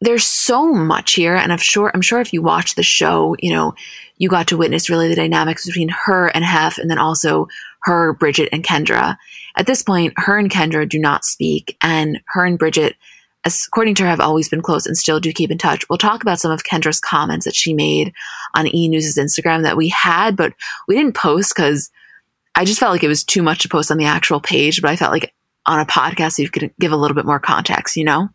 [0.00, 3.52] there's so much here and i'm sure i'm sure if you watch the show you
[3.52, 3.74] know
[4.16, 7.48] you got to witness really the dynamics between her and hef and then also
[7.82, 9.16] her bridget and kendra.
[9.56, 12.96] At this point her and kendra do not speak and her and bridget
[13.44, 15.88] according to her have always been close and still do keep in touch.
[15.88, 18.12] We'll talk about some of kendra's comments that she made
[18.54, 20.52] on e news's instagram that we had but
[20.86, 21.90] we didn't post because
[22.54, 24.90] i just felt like it was too much to post on the actual page but
[24.90, 25.34] i felt like
[25.66, 28.28] on a podcast you could give a little bit more context you know?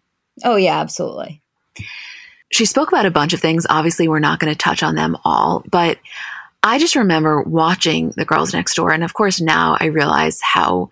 [0.43, 1.41] Oh yeah absolutely.
[2.53, 3.65] She spoke about a bunch of things.
[3.67, 5.97] Obviously, we're not going to touch on them all, but
[6.63, 8.93] I just remember watching The Girls Next Door.
[8.93, 10.89] And of course, now I realize how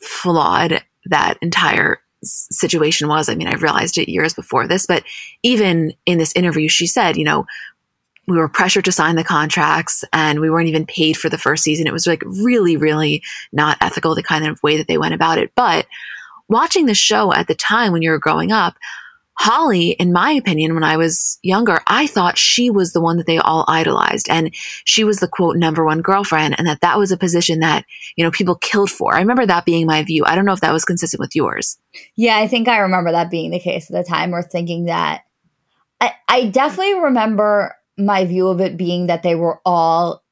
[0.00, 3.28] flawed that entire situation was.
[3.28, 5.04] I mean, I realized it years before this, but
[5.44, 7.46] even in this interview, she said, you know,
[8.26, 11.62] we were pressured to sign the contracts and we weren't even paid for the first
[11.62, 11.86] season.
[11.86, 15.38] It was like really, really not ethical, the kind of way that they went about
[15.38, 15.52] it.
[15.54, 15.86] But
[16.48, 18.76] watching the show at the time when you were growing up,
[19.38, 23.26] Holly, in my opinion, when I was younger, I thought she was the one that
[23.26, 27.12] they all idolized and she was the quote number one girlfriend and that that was
[27.12, 27.84] a position that,
[28.16, 29.14] you know, people killed for.
[29.14, 30.24] I remember that being my view.
[30.24, 31.78] I don't know if that was consistent with yours.
[32.16, 35.24] Yeah, I think I remember that being the case at the time or thinking that
[36.00, 40.22] I, I definitely remember my view of it being that they were all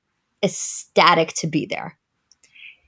[0.42, 1.98] ecstatic to be there.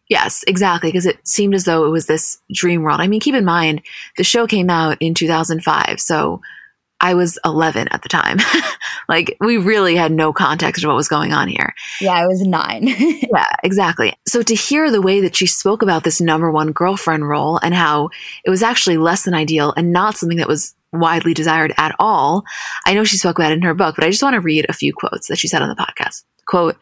[0.09, 0.91] Yes, exactly.
[0.91, 3.01] Because it seemed as though it was this dream world.
[3.01, 3.83] I mean, keep in mind,
[4.17, 6.01] the show came out in 2005.
[6.01, 6.41] So
[7.01, 8.39] I was 11 at the time.
[9.09, 11.75] like, we really had no context of what was going on here.
[12.01, 12.87] Yeah, I was nine.
[12.99, 14.15] yeah, exactly.
[14.27, 17.75] So to hear the way that she spoke about this number one girlfriend role and
[17.75, 18.11] how
[18.45, 22.45] it was actually less than ideal and not something that was widely desired at all,
[22.87, 24.67] I know she spoke about it in her book, but I just want to read
[24.69, 26.25] a few quotes that she said on the podcast.
[26.47, 26.77] Quote,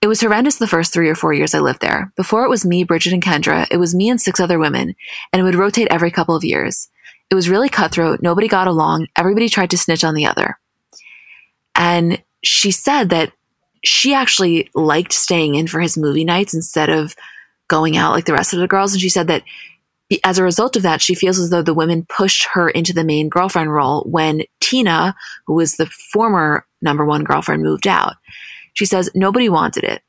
[0.00, 2.12] it was horrendous the first three or four years I lived there.
[2.16, 4.94] Before it was me, Bridget, and Kendra, it was me and six other women,
[5.32, 6.88] and it would rotate every couple of years.
[7.30, 8.22] It was really cutthroat.
[8.22, 9.06] Nobody got along.
[9.16, 10.58] Everybody tried to snitch on the other.
[11.74, 13.32] And she said that
[13.84, 17.14] she actually liked staying in for his movie nights instead of
[17.68, 18.92] going out like the rest of the girls.
[18.92, 19.44] And she said that
[20.24, 23.04] as a result of that, she feels as though the women pushed her into the
[23.04, 25.14] main girlfriend role when Tina,
[25.46, 28.16] who was the former number one girlfriend, moved out.
[28.74, 30.02] She says, Nobody wanted it.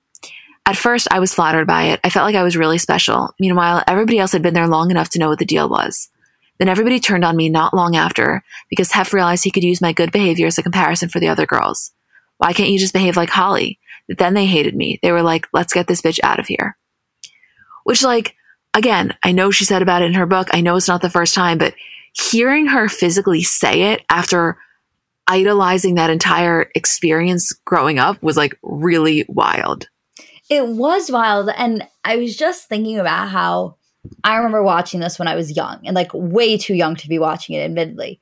[0.65, 1.99] At first, I was flattered by it.
[2.03, 3.33] I felt like I was really special.
[3.39, 6.09] Meanwhile, everybody else had been there long enough to know what the deal was.
[6.59, 9.93] Then everybody turned on me not long after because Hef realized he could use my
[9.93, 11.91] good behavior as a comparison for the other girls.
[12.37, 13.79] Why can't you just behave like Holly?
[14.07, 14.99] Then they hated me.
[15.01, 16.77] They were like, let's get this bitch out of here.
[17.83, 18.35] Which, like,
[18.73, 20.49] again, I know she said about it in her book.
[20.51, 21.73] I know it's not the first time, but
[22.13, 24.57] hearing her physically say it after
[25.27, 29.87] idolizing that entire experience growing up was like really wild.
[30.49, 31.49] It was wild.
[31.55, 33.77] And I was just thinking about how
[34.23, 37.19] I remember watching this when I was young and like way too young to be
[37.19, 38.19] watching it, admittedly.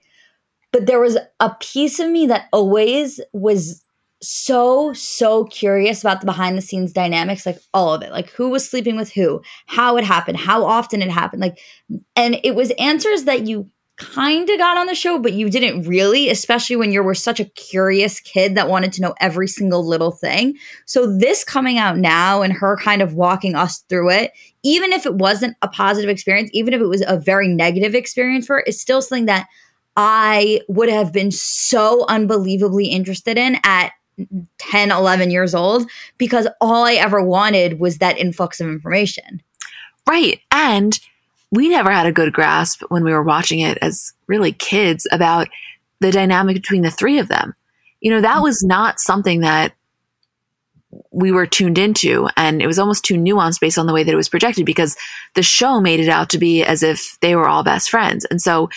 [0.71, 3.83] But there was a piece of me that always was
[4.21, 8.49] so so curious about the behind the scenes dynamics like all of it like who
[8.49, 11.57] was sleeping with who how it happened how often it happened like
[12.17, 15.83] and it was answers that you kind of got on the show but you didn't
[15.83, 19.85] really especially when you were such a curious kid that wanted to know every single
[19.85, 24.31] little thing so this coming out now and her kind of walking us through it
[24.63, 28.45] even if it wasn't a positive experience even if it was a very negative experience
[28.45, 29.47] for her is still something that
[30.01, 33.91] I would have been so unbelievably interested in at
[34.59, 39.41] 10, 11 years old because all I ever wanted was that influx of information.
[40.07, 40.39] Right.
[40.51, 40.99] And
[41.51, 45.47] we never had a good grasp when we were watching it as really kids about
[45.99, 47.55] the dynamic between the three of them.
[48.01, 49.73] You know, that was not something that
[51.11, 54.11] we were tuned into and it was almost too nuanced based on the way that
[54.11, 54.95] it was projected because
[55.35, 58.25] the show made it out to be as if they were all best friends.
[58.25, 58.69] And so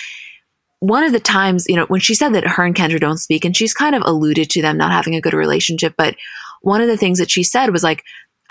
[0.81, 3.45] one of the times, you know, when she said that her and Kendra don't speak,
[3.45, 6.17] and she's kind of alluded to them not having a good relationship, but
[6.63, 8.03] one of the things that she said was like,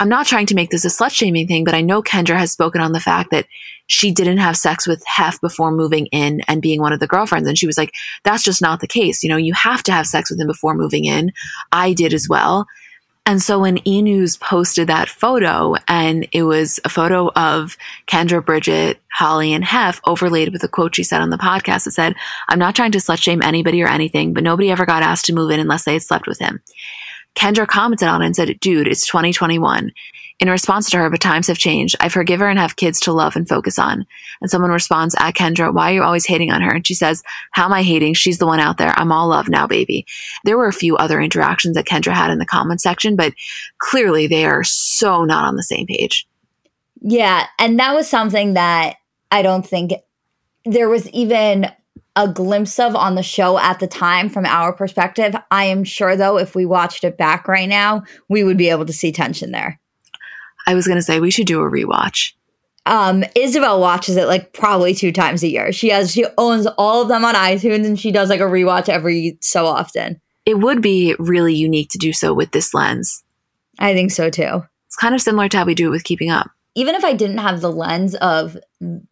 [0.01, 2.51] I'm not trying to make this a slut shaming thing, but I know Kendra has
[2.51, 3.45] spoken on the fact that
[3.85, 7.47] she didn't have sex with Hef before moving in and being one of the girlfriends.
[7.47, 9.21] And she was like, that's just not the case.
[9.21, 11.31] You know, you have to have sex with him before moving in.
[11.71, 12.65] I did as well.
[13.27, 18.43] And so when E News posted that photo, and it was a photo of Kendra,
[18.43, 22.15] Bridget, Holly, and Hef overlaid with a quote she said on the podcast that said,
[22.49, 25.35] I'm not trying to slut shame anybody or anything, but nobody ever got asked to
[25.35, 26.59] move in unless they had slept with him.
[27.35, 29.91] Kendra commented on it and said, Dude, it's 2021.
[30.39, 31.95] In response to her, but times have changed.
[31.99, 34.07] I forgive her and have kids to love and focus on.
[34.41, 36.71] And someone responds at Kendra, why are you always hating on her?
[36.71, 38.15] And she says, how am I hating?
[38.15, 38.91] She's the one out there.
[38.97, 40.03] I'm all love now, baby.
[40.43, 43.33] There were a few other interactions that Kendra had in the comment section, but
[43.77, 46.27] clearly they are so not on the same page.
[47.01, 47.45] Yeah.
[47.59, 48.95] And that was something that
[49.29, 49.93] I don't think
[50.65, 51.71] there was even
[52.15, 55.35] a glimpse of on the show at the time from our perspective.
[55.49, 58.85] I am sure, though, if we watched it back right now, we would be able
[58.85, 59.79] to see tension there.
[60.67, 62.33] I was going to say we should do a rewatch.
[62.85, 65.71] Um, Isabel watches it like probably two times a year.
[65.71, 68.89] She has she owns all of them on iTunes and she does like a rewatch
[68.89, 70.19] every so often.
[70.45, 73.23] It would be really unique to do so with this lens.
[73.77, 74.63] I think so too.
[74.87, 76.49] It's kind of similar to how we do it with keeping up.
[76.73, 78.57] Even if I didn't have the lens of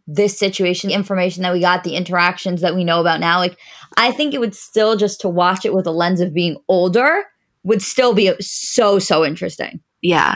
[0.08, 3.58] this situation, the information that we got, the interactions that we know about now, like
[3.98, 7.26] I think it would still just to watch it with a lens of being older
[7.64, 9.82] would still be so so interesting.
[10.02, 10.36] Yeah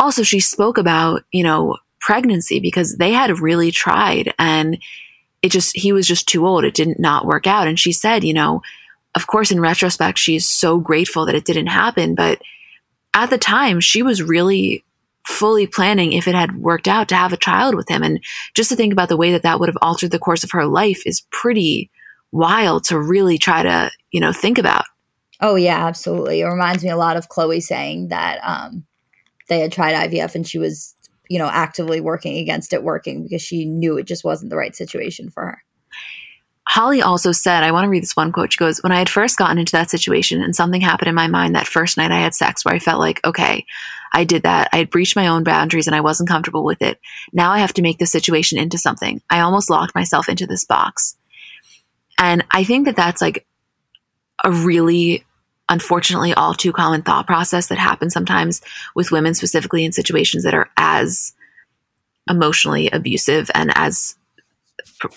[0.00, 4.80] also she spoke about, you know, pregnancy because they had really tried and
[5.42, 6.64] it just he was just too old.
[6.64, 7.66] It didn't not work out.
[7.66, 8.62] And she said, you know,
[9.14, 12.40] of course in retrospect she's so grateful that it didn't happen, but
[13.14, 14.84] at the time she was really
[15.26, 18.22] fully planning if it had worked out to have a child with him and
[18.54, 20.66] just to think about the way that that would have altered the course of her
[20.66, 21.90] life is pretty
[22.32, 24.84] wild to really try to, you know, think about.
[25.40, 26.40] Oh yeah, absolutely.
[26.40, 28.84] It reminds me a lot of Khloé saying that um
[29.48, 30.94] they had tried IVF and she was,
[31.28, 34.76] you know, actively working against it working because she knew it just wasn't the right
[34.76, 35.62] situation for her.
[36.68, 38.52] Holly also said, I want to read this one quote.
[38.52, 41.26] She goes, When I had first gotten into that situation and something happened in my
[41.26, 43.64] mind that first night I had sex where I felt like, okay,
[44.12, 44.68] I did that.
[44.70, 47.00] I had breached my own boundaries and I wasn't comfortable with it.
[47.32, 49.22] Now I have to make this situation into something.
[49.30, 51.16] I almost locked myself into this box.
[52.18, 53.46] And I think that that's like
[54.44, 55.24] a really
[55.70, 58.60] unfortunately all too common thought process that happens sometimes
[58.94, 61.32] with women specifically in situations that are as
[62.28, 64.17] emotionally abusive and as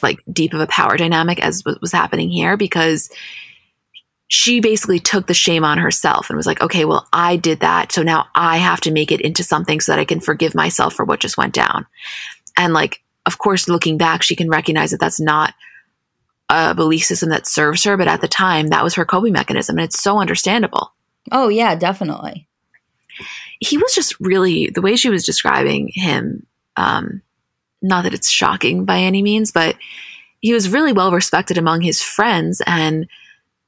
[0.01, 3.09] like deep of a power dynamic as was happening here because
[4.27, 7.91] she basically took the shame on herself and was like, okay, well, I did that.
[7.91, 10.93] So now I have to make it into something so that I can forgive myself
[10.93, 11.85] for what just went down.
[12.57, 15.53] And like, of course, looking back, she can recognize that that's not
[16.47, 19.77] a belief system that serves her, but at the time that was her coping mechanism.
[19.77, 20.93] And it's so understandable.
[21.31, 22.47] Oh, yeah, definitely.
[23.59, 26.45] He was just really, the way she was describing him,
[26.77, 27.21] um,
[27.81, 29.75] not that it's shocking by any means, but
[30.39, 33.07] he was really well respected among his friends and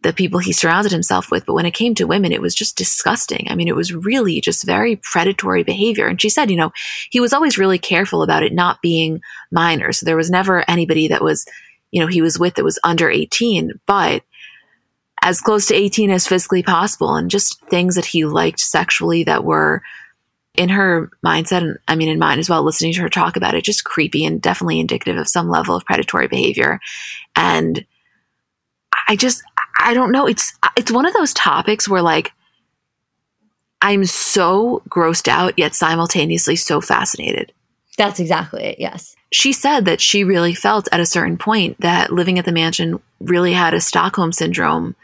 [0.01, 1.45] the people he surrounded himself with.
[1.45, 3.47] But when it came to women, it was just disgusting.
[3.49, 6.07] I mean, it was really just very predatory behavior.
[6.07, 6.71] And she said, you know,
[7.09, 9.21] he was always really careful about it not being
[9.51, 9.99] minors.
[9.99, 11.45] So there was never anybody that was
[11.93, 14.23] you know, he was with that was under 18, but
[15.21, 19.45] as close to 18 as physically possible and just things that he liked sexually that
[19.45, 19.83] were
[20.55, 23.55] in her mindset and I mean in mine as well listening to her talk about
[23.55, 26.79] it just creepy and definitely indicative of some level of predatory behavior
[27.35, 27.85] and
[29.07, 29.43] I just
[29.79, 32.31] I don't know it's it's one of those topics where like
[33.81, 37.51] I'm so grossed out yet simultaneously so fascinated.
[37.97, 38.79] That's exactly it.
[38.79, 42.51] Yes she said that she really felt at a certain point that living at the
[42.51, 44.95] mansion really had a Stockholm syndrome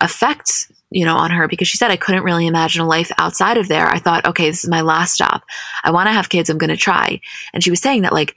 [0.00, 3.58] effect, you know, on her because she said, I couldn't really imagine a life outside
[3.58, 3.88] of there.
[3.88, 5.42] I thought, okay, this is my last stop.
[5.82, 6.48] I want to have kids.
[6.48, 7.20] I'm going to try.
[7.52, 8.36] And she was saying that, like,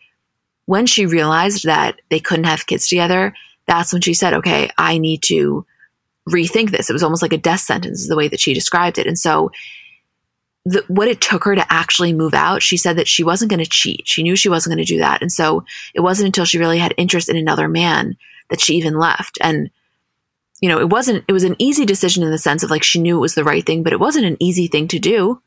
[0.66, 3.34] when she realized that they couldn't have kids together,
[3.68, 5.66] that's when she said, okay, I need to
[6.28, 6.90] rethink this.
[6.90, 9.08] It was almost like a death sentence, the way that she described it.
[9.08, 9.52] And so,
[10.66, 13.64] the, what it took her to actually move out, she said that she wasn't going
[13.64, 14.08] to cheat.
[14.08, 15.22] She knew she wasn't going to do that.
[15.22, 15.64] And so
[15.96, 18.18] it wasn't until she really had interest in another man
[18.50, 19.38] that she even left.
[19.42, 19.72] And,
[20.62, 23.00] you know, it wasn't, it was an easy decision in the sense of like she
[23.00, 25.42] knew it was the right thing, but it wasn't an easy thing to do.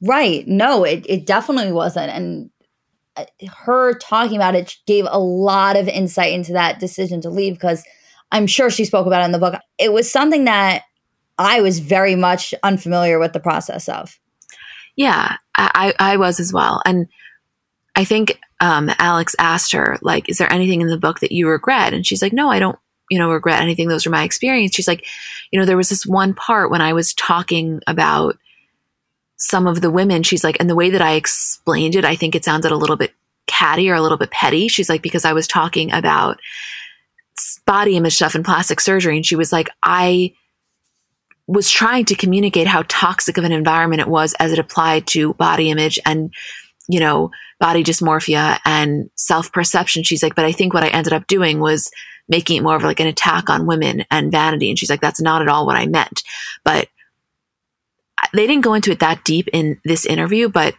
[0.00, 0.46] Right.
[0.46, 2.10] No, it, it definitely wasn't.
[2.10, 2.50] And
[3.16, 3.24] uh,
[3.56, 7.84] her talking about it gave a lot of insight into that decision to leave because
[8.30, 9.54] I'm sure she spoke about it in the book.
[9.78, 10.82] It was something that
[11.38, 14.18] I was very much unfamiliar with the process of.
[14.96, 16.82] Yeah, I, I was as well.
[16.84, 17.06] And
[17.94, 21.48] I think um, Alex asked her, like, is there anything in the book that you
[21.48, 21.94] regret?
[21.94, 22.78] And she's like, no, I don't,
[23.10, 23.88] you know, regret anything.
[23.88, 24.74] Those are my experience.
[24.74, 25.04] She's like,
[25.50, 28.36] you know, there was this one part when I was talking about
[29.36, 30.22] some of the women.
[30.22, 32.96] She's like, and the way that I explained it, I think it sounded a little
[32.96, 33.14] bit
[33.46, 34.68] catty or a little bit petty.
[34.68, 36.38] She's like, because I was talking about
[37.66, 39.16] body image stuff and plastic surgery.
[39.16, 40.34] And she was like, I
[41.46, 45.34] was trying to communicate how toxic of an environment it was as it applied to
[45.34, 46.32] body image and,
[46.88, 50.02] you know, body dysmorphia and self perception.
[50.02, 51.90] She's like, but I think what I ended up doing was
[52.28, 54.68] making it more of like an attack on women and vanity.
[54.68, 56.22] And she's like, that's not at all what I meant.
[56.64, 56.88] But
[58.32, 60.74] they didn't go into it that deep in this interview, but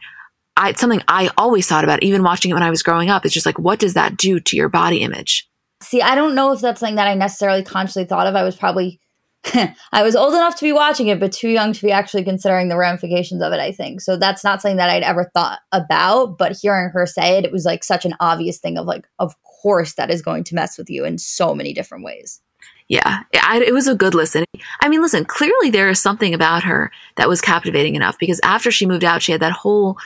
[0.58, 3.26] I, it's something I always thought about, even watching it when I was growing up.
[3.26, 5.50] It's just like, what does that do to your body image?
[5.82, 8.36] See, I don't know if that's something that I necessarily consciously thought of.
[8.36, 9.00] I was probably
[9.94, 12.68] I was old enough to be watching it, but too young to be actually considering
[12.68, 14.02] the ramifications of it, I think.
[14.02, 16.38] So that's not something that I'd ever thought about.
[16.38, 19.34] But hearing her say it, it was like such an obvious thing of like, of
[19.62, 22.42] course, that is going to mess with you in so many different ways.
[22.88, 24.46] Yeah, I, it was a good listen.
[24.82, 28.72] I mean, listen, clearly there is something about her that was captivating enough because after
[28.72, 29.98] she moved out, she had that whole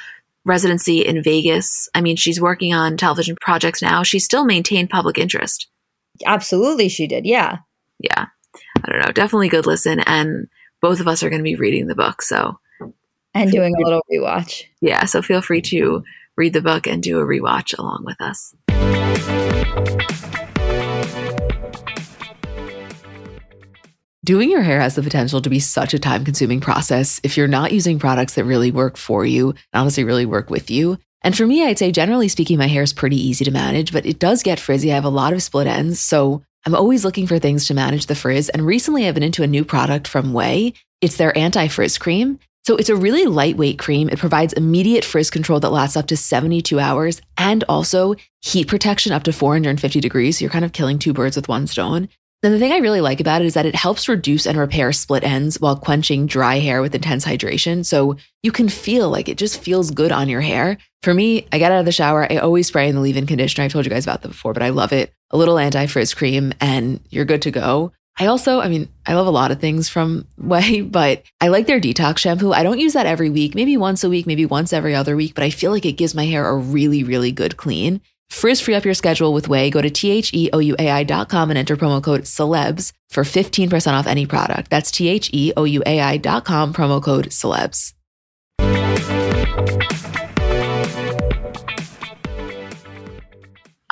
[0.45, 1.87] residency in Vegas.
[1.95, 4.03] I mean, she's working on television projects now.
[4.03, 5.67] She still maintained public interest.
[6.25, 7.25] Absolutely, she did.
[7.25, 7.59] Yeah.
[7.99, 8.25] Yeah.
[8.83, 9.11] I don't know.
[9.13, 10.01] Definitely good listen.
[10.01, 10.47] And
[10.81, 12.21] both of us are going to be reading the book.
[12.21, 12.59] So,
[13.33, 14.65] and doing a little rewatch.
[14.81, 15.05] Yeah.
[15.05, 16.03] So feel free to
[16.35, 18.53] read the book and do a rewatch along with us.
[24.25, 27.47] Doing your hair has the potential to be such a time consuming process if you're
[27.47, 30.97] not using products that really work for you, and honestly, really work with you.
[31.23, 34.05] And for me, I'd say generally speaking, my hair is pretty easy to manage, but
[34.05, 34.91] it does get frizzy.
[34.91, 35.99] I have a lot of split ends.
[35.99, 38.47] So I'm always looking for things to manage the frizz.
[38.49, 40.73] And recently I've been into a new product from Ouai.
[41.01, 42.39] It's their anti frizz cream.
[42.65, 44.07] So it's a really lightweight cream.
[44.07, 49.11] It provides immediate frizz control that lasts up to 72 hours and also heat protection
[49.11, 50.37] up to 450 degrees.
[50.37, 52.07] So you're kind of killing two birds with one stone.
[52.41, 54.91] Then the thing I really like about it is that it helps reduce and repair
[54.91, 57.85] split ends while quenching dry hair with intense hydration.
[57.85, 60.77] So you can feel like it just feels good on your hair.
[61.03, 63.27] For me, I get out of the shower, I always spray in the leave in
[63.27, 63.63] conditioner.
[63.65, 65.13] I've told you guys about that before, but I love it.
[65.31, 67.91] A little anti frizz cream and you're good to go.
[68.19, 71.67] I also, I mean, I love a lot of things from Ouai, but I like
[71.67, 72.53] their detox shampoo.
[72.53, 75.33] I don't use that every week, maybe once a week, maybe once every other week,
[75.33, 78.01] but I feel like it gives my hair a really, really good clean.
[78.29, 79.71] Frizz free up your schedule with Ouai.
[79.71, 84.69] Go to T-H-E-O-U-A-I.com and enter promo code celebs for 15% off any product.
[84.69, 87.93] That's T-H-E-O-U-A-I.com, promo code celebs.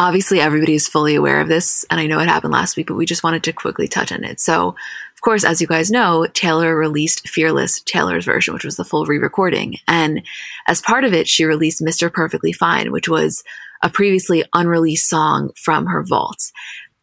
[0.01, 2.95] Obviously, everybody is fully aware of this, and I know it happened last week, but
[2.95, 4.39] we just wanted to quickly touch on it.
[4.39, 8.83] So, of course, as you guys know, Taylor released Fearless, Taylor's version, which was the
[8.83, 9.75] full re recording.
[9.87, 10.23] And
[10.67, 12.11] as part of it, she released Mr.
[12.11, 13.43] Perfectly Fine, which was
[13.83, 16.51] a previously unreleased song from her vaults.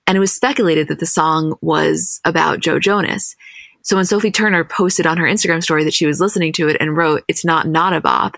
[0.09, 3.37] And it was speculated that the song was about Joe Jonas.
[3.83, 6.77] So when Sophie Turner posted on her Instagram story that she was listening to it
[6.81, 8.35] and wrote, It's not not a bop.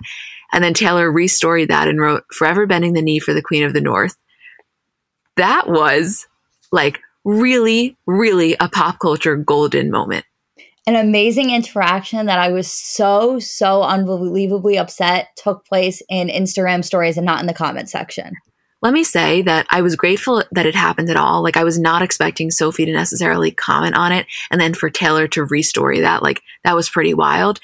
[0.52, 3.72] And then Taylor restoried that and wrote, Forever bending the knee for the Queen of
[3.72, 4.16] the North.
[5.36, 6.26] That was
[6.72, 10.24] like really, really a pop culture golden moment
[10.86, 17.16] an amazing interaction that I was so, so unbelievably upset took place in Instagram stories
[17.16, 18.34] and not in the comment section.
[18.82, 21.42] Let me say that I was grateful that it happened at all.
[21.42, 24.26] Like, I was not expecting Sophie to necessarily comment on it.
[24.50, 27.60] And then for Taylor to restory that, like, that was pretty wild.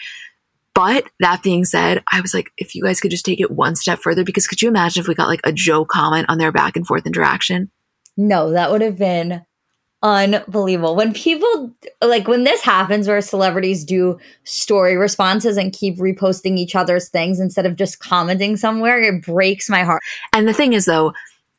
[0.77, 3.77] But that being said, I was like, if you guys could just take it one
[3.77, 6.53] step further, because could you imagine if we got like a Joe comment on their
[6.53, 7.71] back and forth interaction?
[8.19, 9.47] No, that would have been
[10.03, 10.95] unbelievable.
[10.95, 11.75] When people
[12.05, 17.41] like when this happens where celebrities do story responses and keep reposting each other's things
[17.41, 20.03] instead of just commenting somewhere, it breaks my heart.
[20.35, 21.15] And the thing is though,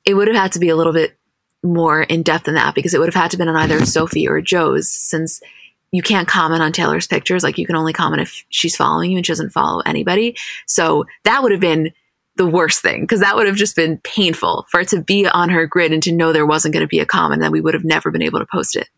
[0.06, 1.18] it would have had to be a little bit
[1.64, 4.28] more in depth than that because it would have had to been on either Sophie
[4.28, 5.42] or Joe's since
[5.92, 7.44] you can't comment on Taylor's pictures.
[7.44, 10.36] Like you can only comment if she's following you and she doesn't follow anybody.
[10.66, 11.92] So that would have been
[12.36, 15.50] the worst thing because that would have just been painful for it to be on
[15.50, 17.74] her grid and to know there wasn't going to be a comment that we would
[17.74, 18.90] have never been able to post it.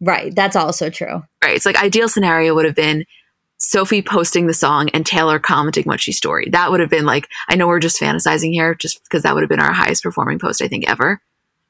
[0.00, 0.34] Right.
[0.34, 1.22] That's also true.
[1.42, 1.56] Right.
[1.56, 3.06] It's like ideal scenario would have been
[3.58, 6.52] Sophie posting the song and Taylor commenting what she storied.
[6.52, 9.42] That would have been like, I know we're just fantasizing here just because that would
[9.42, 11.22] have been our highest performing post, I think, ever.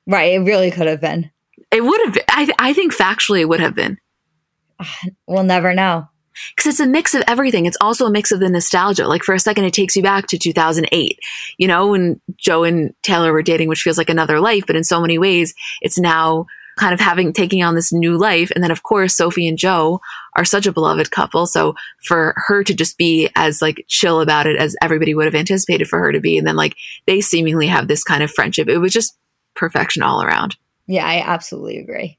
[0.06, 0.32] Right.
[0.32, 1.30] It really could have been.
[1.70, 2.24] It would have been.
[2.30, 3.98] I, I think factually it would have been.
[5.26, 6.08] We'll never know.
[6.56, 7.66] Because it's a mix of everything.
[7.66, 9.06] It's also a mix of the nostalgia.
[9.06, 11.18] Like for a second, it takes you back to 2008,
[11.58, 14.84] you know, when Joe and Taylor were dating, which feels like another life, but in
[14.84, 18.50] so many ways, it's now kind of having taking on this new life.
[18.54, 20.00] And then, of course, Sophie and Joe
[20.36, 21.46] are such a beloved couple.
[21.46, 25.34] So for her to just be as like chill about it as everybody would have
[25.34, 26.76] anticipated for her to be, and then like
[27.06, 29.16] they seemingly have this kind of friendship, it was just
[29.54, 30.56] perfection all around.
[30.86, 32.18] Yeah, I absolutely agree.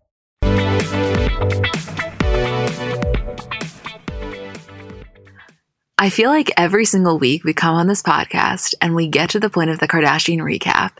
[6.01, 9.39] I feel like every single week we come on this podcast and we get to
[9.39, 10.93] the point of the Kardashian recap.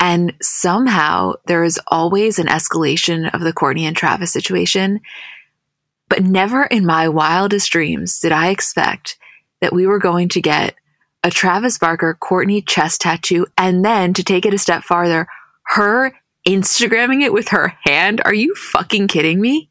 [0.00, 5.00] And somehow there is always an escalation of the Kourtney and Travis situation.
[6.08, 9.18] But never in my wildest dreams did I expect
[9.60, 10.76] that we were going to get
[11.22, 15.26] a Travis Barker Kourtney chest tattoo and then to take it a step farther,
[15.66, 16.14] her
[16.48, 18.22] Instagramming it with her hand.
[18.24, 19.68] Are you fucking kidding me?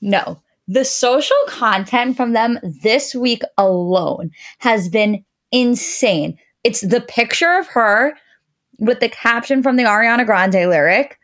[0.00, 0.40] No.
[0.68, 6.38] The social content from them this week alone has been insane.
[6.62, 8.14] It's the picture of her
[8.78, 11.18] with the caption from the Ariana Grande lyric.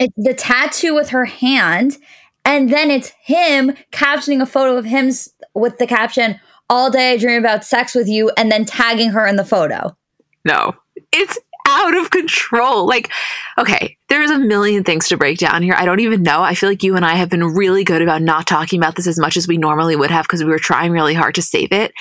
[0.00, 1.96] It's the tattoo with her hand.
[2.44, 5.12] And then it's him captioning a photo of him
[5.54, 9.24] with the caption, All day I dream about sex with you, and then tagging her
[9.26, 9.96] in the photo.
[10.44, 10.74] No,
[11.12, 11.38] it's
[11.72, 12.86] out of control.
[12.86, 13.10] Like,
[13.58, 15.74] okay, there's a million things to break down here.
[15.76, 16.42] I don't even know.
[16.42, 19.06] I feel like you and I have been really good about not talking about this
[19.06, 21.72] as much as we normally would have because we were trying really hard to save
[21.72, 21.92] it.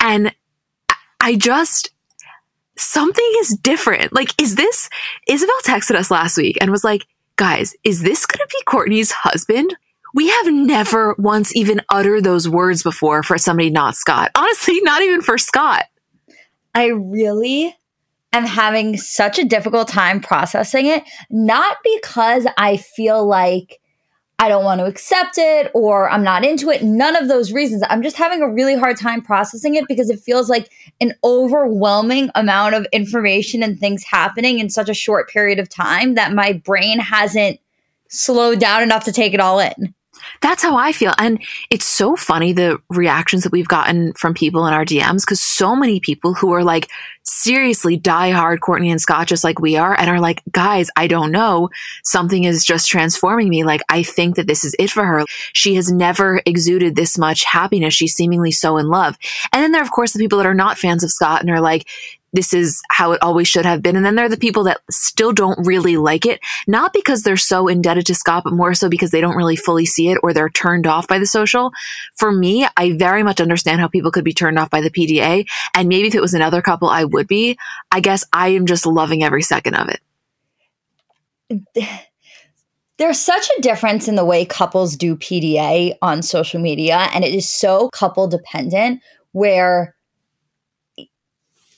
[0.00, 0.34] And
[1.20, 1.90] I just,
[2.76, 4.12] something is different.
[4.12, 4.88] Like, is this,
[5.26, 9.12] Isabel texted us last week and was like, guys, is this going to be Kourtney's
[9.12, 9.76] husband?
[10.14, 14.30] We have never once even uttered those words before for somebody not Scott.
[14.34, 15.84] Honestly, not even for Scott.
[16.74, 17.76] I really
[18.36, 23.80] am having such a difficult time processing it, not because I feel like
[24.38, 26.82] I don't want to accept it or I'm not into it.
[26.82, 27.82] None of those reasons.
[27.88, 30.70] I'm just having a really hard time processing it because it feels like
[31.00, 36.14] an overwhelming amount of information and things happening in such a short period of time
[36.14, 37.58] that my brain hasn't
[38.08, 39.94] slowed down enough to take it all in.
[40.40, 41.12] That's how I feel.
[41.18, 45.40] And it's so funny the reactions that we've gotten from people in our DMs because
[45.40, 46.88] so many people who are like
[47.22, 51.06] seriously die hard Kourtney and Scott just like we are and are like, guys, I
[51.06, 51.70] don't know.
[52.04, 53.64] Something is just transforming me.
[53.64, 55.24] Like, I think that this is it for her.
[55.52, 57.94] She has never exuded this much happiness.
[57.94, 59.16] She's seemingly so in love.
[59.52, 61.50] And then there are, of course, the people that are not fans of Scott and
[61.50, 61.86] are like,
[62.36, 63.96] this is how it always should have been.
[63.96, 67.36] And then there are the people that still don't really like it, not because they're
[67.36, 70.32] so indebted to Scott, but more so because they don't really fully see it or
[70.32, 71.72] they're turned off by the social.
[72.14, 75.48] For me, I very much understand how people could be turned off by the PDA.
[75.74, 77.58] And maybe if it was another couple, I would be.
[77.90, 80.00] I guess I am just loving every second of it.
[82.98, 87.34] There's such a difference in the way couples do PDA on social media, and it
[87.34, 89.95] is so couple dependent where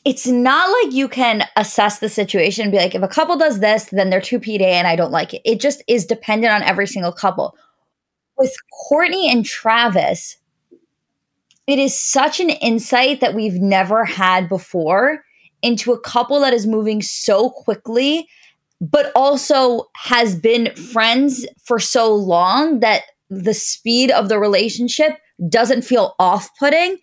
[0.09, 3.61] it's not like you can assess the situation and be like, if a couple does
[3.61, 5.43] this, then they're too PDA and I don't like it.
[5.45, 7.55] It just is dependent on every single couple.
[8.39, 8.57] With
[8.91, 10.39] Kourtney and Travis,
[11.67, 15.25] it is such an insight that we've never had before
[15.61, 18.27] into a couple that is moving so quickly,
[18.81, 25.19] but also has been friends for so long that the speed of the relationship
[25.51, 26.97] doesn't feel off putting.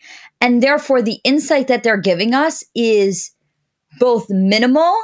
[0.46, 3.32] And therefore, the insight that they're giving us is
[4.00, 4.96] both minimal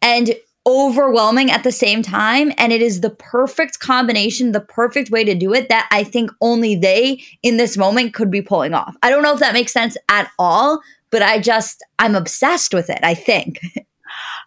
[0.00, 2.52] and overwhelming at the same time.
[2.56, 6.30] And it is the perfect combination, the perfect way to do it that I think
[6.40, 8.96] only they in this moment could be pulling off.
[9.02, 10.80] I don't know if that makes sense at all,
[11.10, 13.58] but I just, I'm obsessed with it, I think.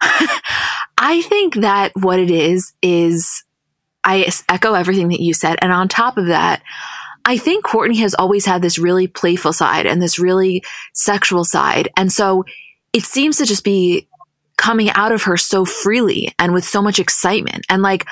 [0.96, 3.44] I think that what it is, is
[4.04, 5.58] I echo everything that you said.
[5.60, 6.62] And on top of that,
[7.24, 10.62] I think Kourtney has always had this really playful side and this really
[10.94, 11.88] sexual side.
[11.96, 12.44] And so
[12.92, 14.08] it seems to just be
[14.56, 17.64] coming out of her so freely and with so much excitement.
[17.68, 18.06] And like,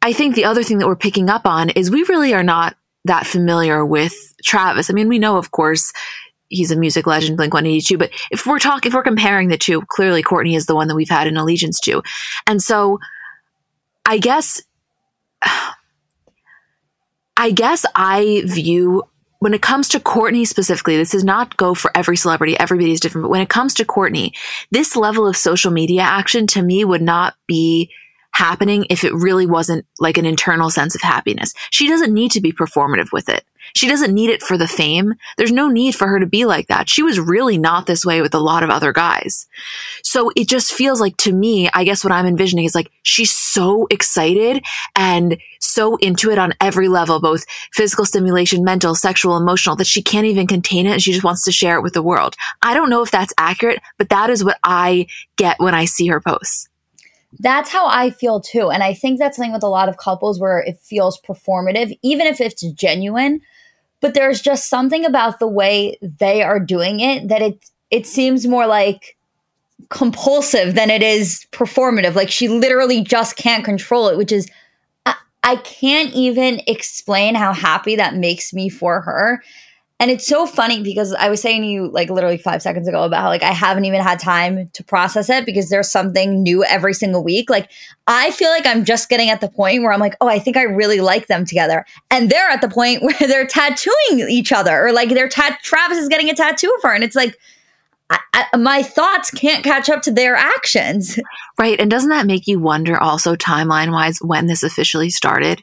[0.00, 2.76] I think the other thing that we're picking up on is we really are not
[3.04, 4.90] that familiar with Travis.
[4.90, 5.92] I mean, we know, of course,
[6.48, 9.82] he's a music legend, Blink 182, but if we're talking, if we're comparing the two,
[9.88, 12.02] clearly Kourtney is the one that we've had an allegiance to.
[12.46, 12.98] And so
[14.06, 14.62] I guess
[17.38, 19.04] I guess I view
[19.38, 22.58] when it comes to Kourtney specifically, this does not go for every celebrity.
[22.58, 23.22] Everybody is different.
[23.22, 24.32] But when it comes to Kourtney,
[24.72, 27.88] this level of social media action to me would not be
[28.32, 31.54] happening if it really wasn't like an internal sense of happiness.
[31.70, 33.44] She doesn't need to be performative with it.
[33.74, 35.14] She doesn't need it for the fame.
[35.36, 36.88] There's no need for her to be like that.
[36.88, 39.46] She was really not this way with a lot of other guys.
[40.02, 43.30] So it just feels like to me, I guess what I'm envisioning is like she's
[43.30, 44.64] so excited
[44.96, 45.36] and
[45.68, 50.26] so into it on every level, both physical stimulation, mental, sexual, emotional, that she can't
[50.26, 52.34] even contain it and she just wants to share it with the world.
[52.62, 55.06] I don't know if that's accurate, but that is what I
[55.36, 56.68] get when I see her posts.
[57.38, 58.70] That's how I feel too.
[58.70, 62.26] And I think that's something with a lot of couples where it feels performative, even
[62.26, 63.40] if it's genuine
[64.00, 68.46] but there's just something about the way they are doing it that it it seems
[68.46, 69.16] more like
[69.90, 74.48] compulsive than it is performative like she literally just can't control it which is
[75.42, 79.42] I, can't even explain how happy that makes me for her
[80.00, 83.02] and it's so funny because I was saying to you like literally five seconds ago
[83.02, 86.62] about how like I haven't even had time to process it because there's something new
[86.64, 87.50] every single week.
[87.50, 87.72] Like
[88.06, 90.56] I feel like I'm just getting at the point where I'm like, oh, I think
[90.56, 91.84] I really like them together.
[92.12, 95.98] And they're at the point where they're tattooing each other or like they're tat Travis
[95.98, 96.94] is getting a tattoo of her.
[96.94, 97.36] And it's like,
[98.10, 101.18] I, I, my thoughts can't catch up to their actions.
[101.58, 101.80] Right.
[101.80, 105.62] And doesn't that make you wonder also timeline wise when this officially started?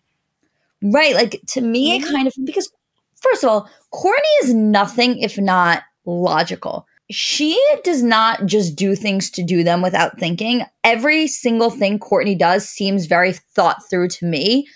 [0.82, 1.16] Right.
[1.16, 2.70] Like to me, it kind of because
[3.16, 6.86] first of all, Kourtney is nothing if not logical.
[7.10, 10.66] She does not just do things to do them without thinking.
[10.84, 14.68] Every single thing Kourtney does seems very thought through to me.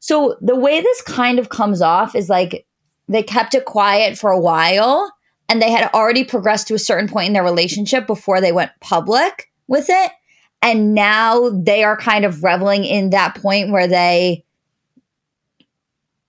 [0.00, 2.66] So the way this kind of comes off is like
[3.08, 5.12] they kept it quiet for a while
[5.48, 8.70] and they had already progressed to a certain point in their relationship before they went
[8.80, 10.12] public with it.
[10.60, 14.44] And now they are kind of reveling in that point where they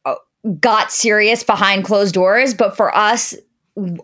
[0.05, 0.15] uh,
[0.59, 3.35] got serious behind closed doors, but for us,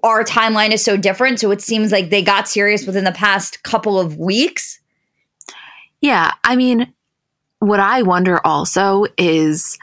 [0.03, 1.39] our timeline is so different.
[1.39, 4.79] So it seems like they got serious within the past couple of weeks.
[6.01, 6.31] Yeah.
[6.43, 6.93] I mean,
[7.59, 9.77] what I wonder also is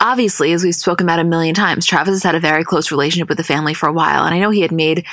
[0.00, 3.28] obviously, as we've spoken about a million times, Travis has had a very close relationship
[3.28, 4.24] with the family for a while.
[4.24, 5.06] And I know he had made,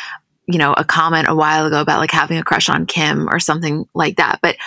[0.48, 3.40] you know, a comment a while ago about like having a crush on Kim or
[3.40, 4.40] something like that.
[4.42, 4.58] But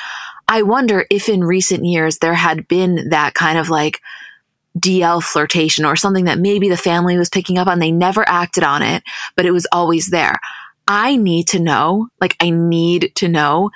[0.46, 4.00] I wonder if in recent years there had been that kind of like,
[4.78, 7.78] DL flirtation or something that maybe the family was picking up on.
[7.78, 9.02] They never acted on it,
[9.36, 10.38] but it was always there.
[10.86, 13.70] I need to know, like, I need to know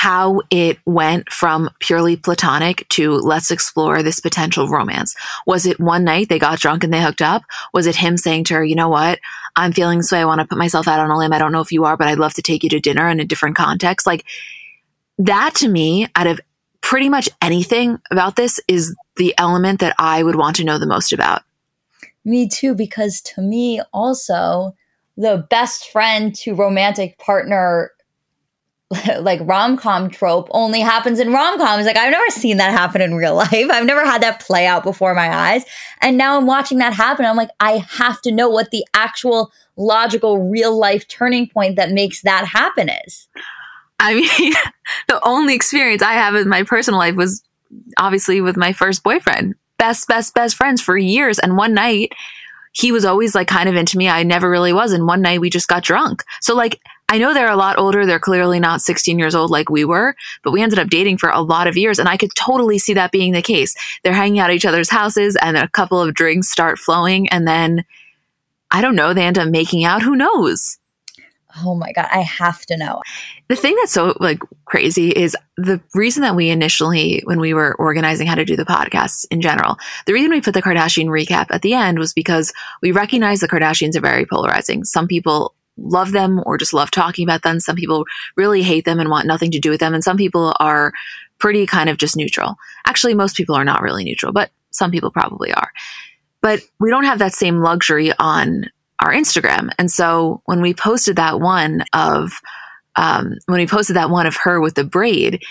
[0.00, 5.14] how it went from purely platonic to let's explore this potential romance.
[5.46, 7.42] Was it one night they got drunk and they hooked up?
[7.74, 9.18] Was it him saying to her, you know what?
[9.56, 10.20] I'm feeling this way.
[10.20, 11.34] I want to put myself out on a limb.
[11.34, 13.20] I don't know if you are, but I'd love to take you to dinner in
[13.20, 14.06] a different context.
[14.06, 14.24] Like
[15.18, 16.40] that to me, out of
[16.80, 20.86] pretty much anything about this is the element that I would want to know the
[20.86, 21.42] most about.
[22.24, 24.74] Me too, because to me, also,
[25.18, 27.90] the best friend to romantic partner
[29.20, 31.86] like rom com trope only happens in rom coms.
[31.86, 33.52] Like, I've never seen that happen in real life.
[33.52, 35.64] I've never had that play out before my eyes.
[36.00, 37.24] And now I'm watching that happen.
[37.24, 41.92] I'm like, I have to know what the actual logical real life turning point that
[41.92, 43.28] makes that happen is.
[44.00, 44.52] I mean,
[45.08, 47.42] the only experience I have in my personal life was
[47.96, 49.54] obviously with my first boyfriend.
[49.78, 51.38] Best, best, best friends for years.
[51.38, 52.12] And one night
[52.72, 54.08] he was always like kind of into me.
[54.08, 54.92] I never really was.
[54.92, 56.22] And one night we just got drunk.
[56.40, 56.80] So like,
[57.10, 58.06] I know they're a lot older.
[58.06, 61.28] They're clearly not 16 years old like we were, but we ended up dating for
[61.28, 61.98] a lot of years.
[61.98, 63.74] And I could totally see that being the case.
[64.04, 67.28] They're hanging out at each other's houses and a couple of drinks start flowing.
[67.30, 67.84] And then
[68.70, 70.02] I don't know, they end up making out.
[70.02, 70.78] Who knows?
[71.64, 73.02] Oh my God, I have to know.
[73.48, 77.74] The thing that's so like crazy is the reason that we initially, when we were
[77.74, 81.46] organizing how to do the podcast in general, the reason we put the Kardashian recap
[81.50, 82.52] at the end was because
[82.82, 84.84] we recognize the Kardashians are very polarizing.
[84.84, 87.60] Some people love them or just love talking about them.
[87.60, 88.04] Some people
[88.36, 89.94] really hate them and want nothing to do with them.
[89.94, 90.92] And some people are
[91.38, 92.56] pretty kind of just neutral.
[92.86, 95.70] Actually, most people are not really neutral, but some people probably are.
[96.42, 98.70] But we don't have that same luxury on
[99.00, 99.70] our Instagram.
[99.78, 102.32] And so when we posted that one of,
[102.96, 105.42] um, when we posted that one of her with the braid,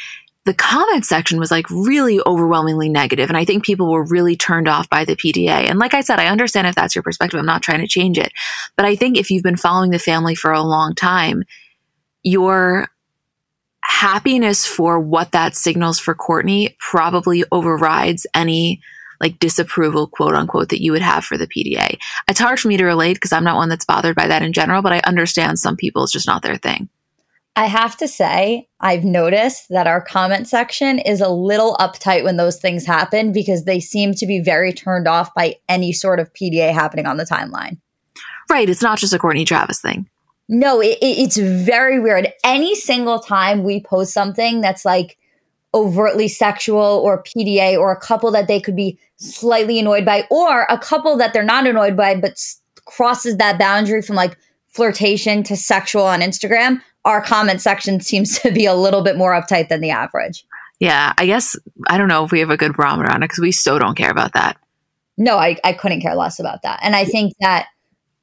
[0.49, 4.67] the comment section was like really overwhelmingly negative and i think people were really turned
[4.67, 7.45] off by the pda and like i said i understand if that's your perspective i'm
[7.45, 8.31] not trying to change it
[8.75, 11.43] but i think if you've been following the family for a long time
[12.23, 12.87] your
[13.81, 18.81] happiness for what that signals for Kourtney probably overrides any
[19.19, 21.97] like disapproval, quote unquote, that you would have for the PDA.
[22.27, 24.53] It's hard for me to relate because I'm not one that's bothered by that in
[24.53, 26.89] general, but I understand some people it's just not their thing.
[27.59, 32.37] I have to say, I've noticed that our comment section is a little uptight when
[32.37, 36.31] those things happen because they seem to be very turned off by any sort of
[36.31, 37.77] PDA happening on the timeline.
[38.49, 38.69] Right.
[38.69, 40.09] It's not just a Kourtney Travis thing.
[40.47, 42.31] No, it, it, it's very weird.
[42.45, 45.17] Any single time we post something that's like
[45.73, 50.65] overtly sexual or PDA or a couple that they could be slightly annoyed by or
[50.69, 54.37] a couple that they're not annoyed by but s- crosses that boundary from like
[54.69, 59.31] flirtation to sexual on Instagram, our comment section seems to be a little bit more
[59.31, 60.45] uptight than the average.
[60.79, 61.55] Yeah, I guess
[61.87, 63.97] I don't know if we have a good barometer on it because we so don't
[63.97, 64.57] care about that.
[65.17, 66.79] No, I, I couldn't care less about that.
[66.81, 67.67] And I think that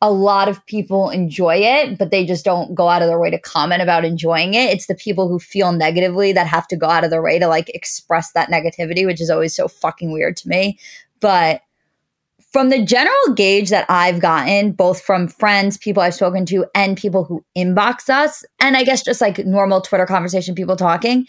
[0.01, 3.31] a lot of people enjoy it, but they just don't go out of their way
[3.31, 4.71] to comment about enjoying it.
[4.71, 7.47] It's the people who feel negatively that have to go out of their way to
[7.47, 10.79] like express that negativity, which is always so fucking weird to me.
[11.21, 11.63] But
[12.57, 16.97] from the general gauge that I've gotten, both from friends, people I've spoken to, and
[16.97, 21.27] people who inbox us, and I guess just like normal Twitter conversation, people talking,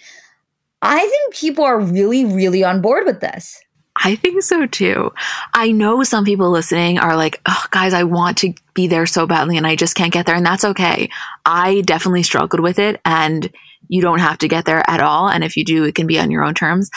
[0.81, 3.61] I think people are really, really on board with this.
[4.01, 5.11] I think so too.
[5.53, 9.27] I know some people listening are like, oh, guys, I want to be there so
[9.27, 10.35] badly and I just can't get there.
[10.35, 11.09] And that's okay.
[11.43, 13.51] I definitely struggled with it and
[13.89, 15.27] you don't have to get there at all.
[15.27, 16.89] And if you do, it can be on your own terms.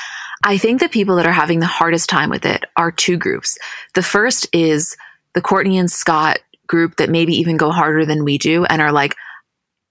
[0.44, 3.58] I think the people that are having the hardest time with it are two groups.
[3.94, 4.96] The first is
[5.34, 8.92] the Kourtney and Scott group that maybe even go harder than we do and are
[8.92, 9.14] like,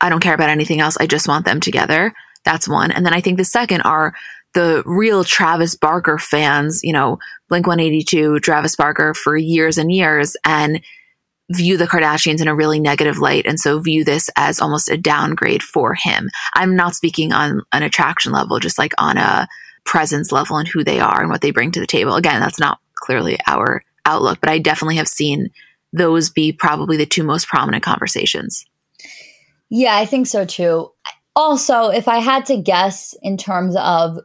[0.02, 0.98] I don't care about anything else.
[1.00, 2.14] I just want them together.
[2.46, 2.92] That's one.
[2.92, 4.14] And then I think the second are
[4.54, 7.20] the real Travis Barker fans, you know,
[7.50, 10.82] Blink 182, Travis Barker for years and years, and
[11.52, 13.46] view the Kardashians in a really negative light.
[13.46, 16.30] And so view this as almost a downgrade for him.
[16.54, 19.48] I'm not speaking on an attraction level, just like on a
[19.90, 22.14] presence level and who they are and what they bring to the table.
[22.14, 25.50] Again, that's not clearly our outlook, but I definitely have seen
[25.92, 28.66] those be probably the two most prominent conversations.
[29.70, 30.92] Yeah, I think so too.
[31.36, 34.20] Also, if I had to guess in terms of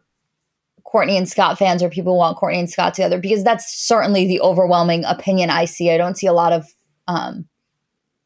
[0.87, 4.43] Kourtney and Scott fans or people want Kourtney and Scott together because that's certainly the
[4.43, 5.91] overwhelming opinion I see.
[5.91, 6.67] I don't see a lot of
[7.09, 7.47] um,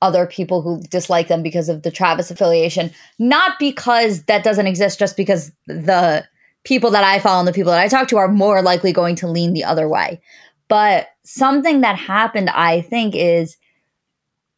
[0.03, 4.99] other people who dislike them because of the Travis affiliation, not because that doesn't exist,
[4.99, 6.26] just because the
[6.64, 9.16] people that I follow and the people that I talk to are more likely going
[9.16, 10.20] to lean the other way.
[10.68, 13.56] But something that happened, I think, is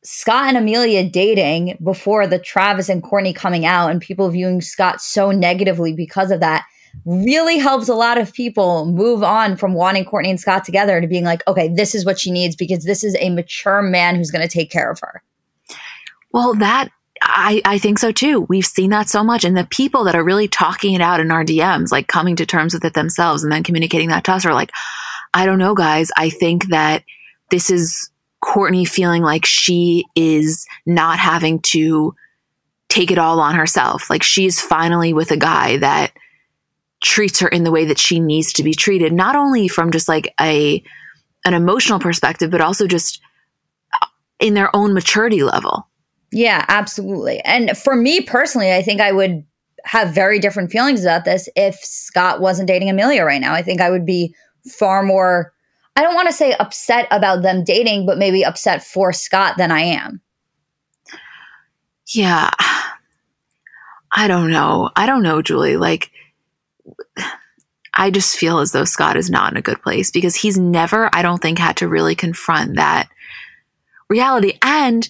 [0.02, 5.00] Scott and Amelia dating before the Travis and Kourtney coming out and people viewing Scott
[5.00, 6.64] so negatively because of that
[7.04, 11.06] really helps a lot of people move on from wanting Kourtney and Scott together to
[11.06, 14.30] being like, okay, this is what she needs because this is a mature man who's
[14.30, 15.22] going to take care of her.
[16.32, 16.88] Well, that
[17.32, 18.40] I, I think so too.
[18.48, 19.44] We've seen that so much.
[19.44, 22.46] And the people that are really talking it out in our DMs, like coming to
[22.46, 24.70] terms with it themselves and then communicating that to us are like,
[25.32, 26.10] I don't know, guys.
[26.16, 27.04] I think that
[27.50, 28.10] this is
[28.42, 32.14] Kourtney feeling like she is not having to
[32.88, 34.10] take it all on herself.
[34.10, 36.12] Like she's finally with a guy that
[37.02, 40.08] treats her in the way that she needs to be treated, not only from just
[40.08, 40.82] like a
[41.44, 43.20] an emotional perspective, but also just
[44.02, 44.06] uh,
[44.38, 45.86] in their own maturity level.
[46.32, 47.40] Yeah, absolutely.
[47.40, 49.44] And for me personally, I think I would
[49.84, 53.54] have very different feelings about this if Scott wasn't dating Amelia right now.
[53.54, 54.34] I think I would be
[54.66, 55.52] far more
[55.96, 59.70] I don't want to say upset about them dating, but maybe upset for Scott than
[59.70, 60.20] I am.
[62.14, 62.50] Yeah.
[64.12, 64.90] I don't know.
[64.96, 65.76] I don't know, Julie.
[65.76, 66.10] Like
[67.94, 71.10] I just feel as though Scott is not in a good place because he's never,
[71.12, 73.08] I don't think, had to really confront that
[74.08, 74.58] reality.
[74.62, 75.08] And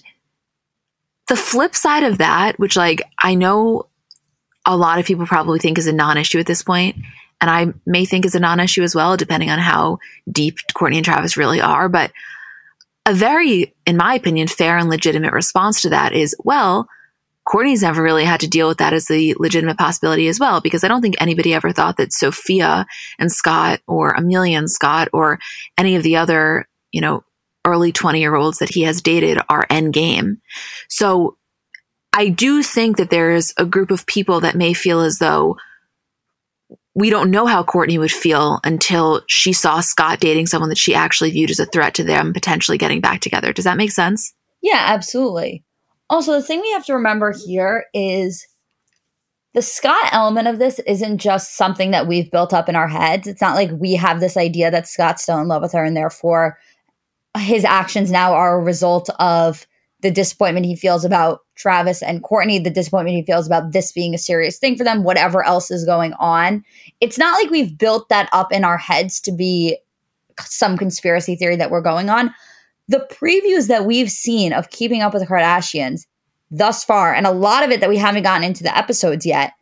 [1.31, 3.87] the flip side of that, which like I know
[4.65, 6.97] a lot of people probably think is a non issue at this point,
[7.39, 10.97] and I may think is a non issue as well, depending on how deep Kourtney
[10.97, 11.87] and Travis really are.
[11.87, 12.11] But
[13.05, 16.89] a very, in my opinion, fair and legitimate response to that is, well,
[17.47, 20.83] Kourtney's never really had to deal with that as a legitimate possibility as well, because
[20.83, 22.85] I don't think anybody ever thought that Sofia
[23.19, 25.39] and Scott or Amelia and Scott or
[25.77, 27.23] any of the other, you know,
[27.65, 30.41] early 20 year olds that he has dated are end game.
[30.89, 31.37] So
[32.13, 35.57] I do think that there's a group of people that may feel as though
[36.93, 40.93] we don't know how Kourtney would feel until she saw Scott dating someone that she
[40.93, 43.53] actually viewed as a threat to them potentially getting back together.
[43.53, 44.33] Does that make sense?
[44.61, 45.63] Yeah, absolutely.
[46.09, 48.45] Also, the thing we have to remember here is
[49.53, 53.27] the Scott element of this isn't just something that we've built up in our heads.
[53.27, 55.95] It's not like we have this idea that Scott's still in love with her and
[55.95, 56.57] therefore
[57.37, 59.65] his actions now are a result of
[60.01, 64.13] the disappointment he feels about Travis and Kourtney, the disappointment he feels about this being
[64.13, 66.63] a serious thing for them, whatever else is going on.
[66.99, 69.77] It's not like we've built that up in our heads to be
[70.39, 72.33] some conspiracy theory that we're going on.
[72.87, 76.07] The previews that we've seen of Keeping Up with the Kardashians
[76.49, 79.53] thus far, and a lot of it that we haven't gotten into the episodes yet,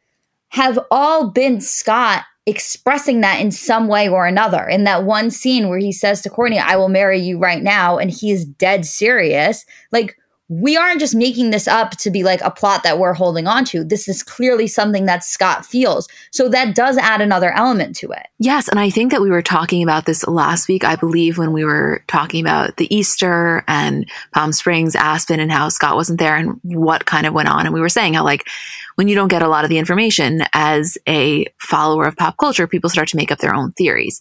[0.49, 4.67] have all been Scott expressing that in some way or another.
[4.67, 7.97] In that one scene where he says to Kourtney, I will marry you right now,
[7.97, 9.65] and he's dead serious.
[9.91, 10.17] Like,
[10.49, 13.63] we aren't just making this up to be like a plot that we're holding on
[13.65, 13.83] to.
[13.83, 16.07] This is clearly something that Scott feels.
[16.31, 18.25] So that does add another element to it.
[18.39, 18.67] Yes.
[18.67, 21.63] And I think that we were talking about this last week, I believe, when we
[21.63, 26.59] were talking about the Easter and Palm Springs, Aspen, and how Scott wasn't there and
[26.63, 27.65] what kind of went on.
[27.65, 28.47] And we were saying how, like,
[28.95, 32.67] when you don't get a lot of the information as a follower of pop culture,
[32.67, 34.19] people start to make up their own theories.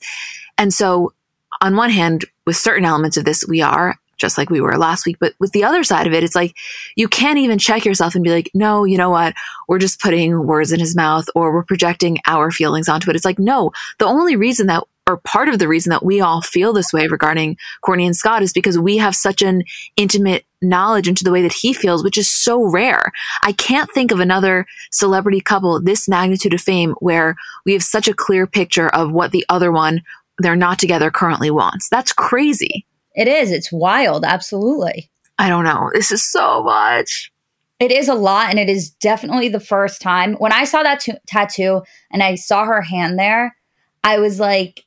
[0.59, 1.15] And so,
[1.63, 5.07] on one hand, with certain elements of this, we are just like we were last
[5.07, 5.17] week.
[5.19, 6.57] But with the other side of it, it's like
[6.97, 9.35] you can't even check yourself and be like, no, you know what?
[9.69, 13.17] We're just putting words in his mouth or we're projecting our feelings onto it.
[13.17, 16.43] It's like, no, the only reason that or part of the reason that we all
[16.43, 19.63] feel this way regarding Kourtney and Scott is because we have such an
[19.97, 23.11] intimate knowledge into the way that he feels, which is so rare.
[23.43, 28.07] I can't think of another celebrity couple this magnitude of fame where we have such
[28.07, 30.03] a clear picture of what the other one,
[30.37, 31.89] they're not together, currently wants.
[31.89, 32.85] That's crazy.
[33.19, 33.51] It is.
[33.51, 34.25] It's wild.
[34.25, 35.11] Absolutely.
[35.39, 35.91] I don't know.
[35.93, 37.33] This is so much.
[37.81, 38.49] It is a lot.
[38.49, 40.35] And it is definitely the first time.
[40.35, 43.57] When I saw that t- tattoo and I saw her hand there,
[44.05, 44.85] I was like,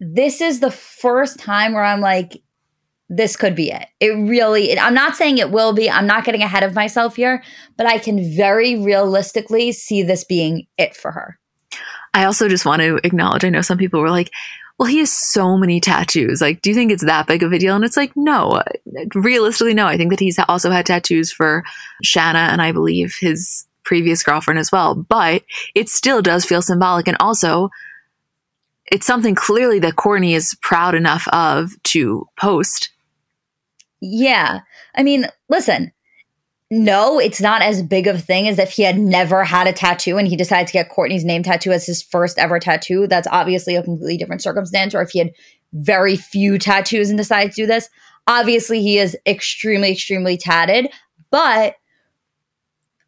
[0.00, 2.42] this is the first time where I'm like,
[3.10, 3.86] this could be it.
[4.00, 5.90] It really, it, I'm not saying it will be.
[5.90, 7.42] I'm not getting ahead of myself here,
[7.76, 11.38] but I can very realistically see this being it for her.
[12.14, 14.30] I also just want to acknowledge I know some people were like,
[14.78, 16.40] well, he has so many tattoos.
[16.40, 17.74] Like, do you think it's that big of a deal?
[17.74, 18.62] And it's like, no,
[19.14, 19.86] realistically, no.
[19.86, 21.64] I think that he's also had tattoos for
[22.04, 24.94] Shanna and I believe his previous girlfriend as well.
[24.94, 25.42] But
[25.74, 27.08] it still does feel symbolic.
[27.08, 27.70] And also,
[28.90, 32.90] it's something clearly that Kourtney is proud enough of to post.
[34.00, 34.60] Yeah.
[34.94, 35.92] I mean, listen,
[36.70, 39.72] no, it's not as big of a thing as if he had never had a
[39.72, 43.06] tattoo and he decided to get Kourtney's name tattoo as his first ever tattoo.
[43.06, 44.94] That's obviously a completely different circumstance.
[44.94, 45.32] Or if he had
[45.72, 47.88] very few tattoos and decided to do this,
[48.26, 50.90] obviously he is extremely, extremely tatted.
[51.30, 51.76] But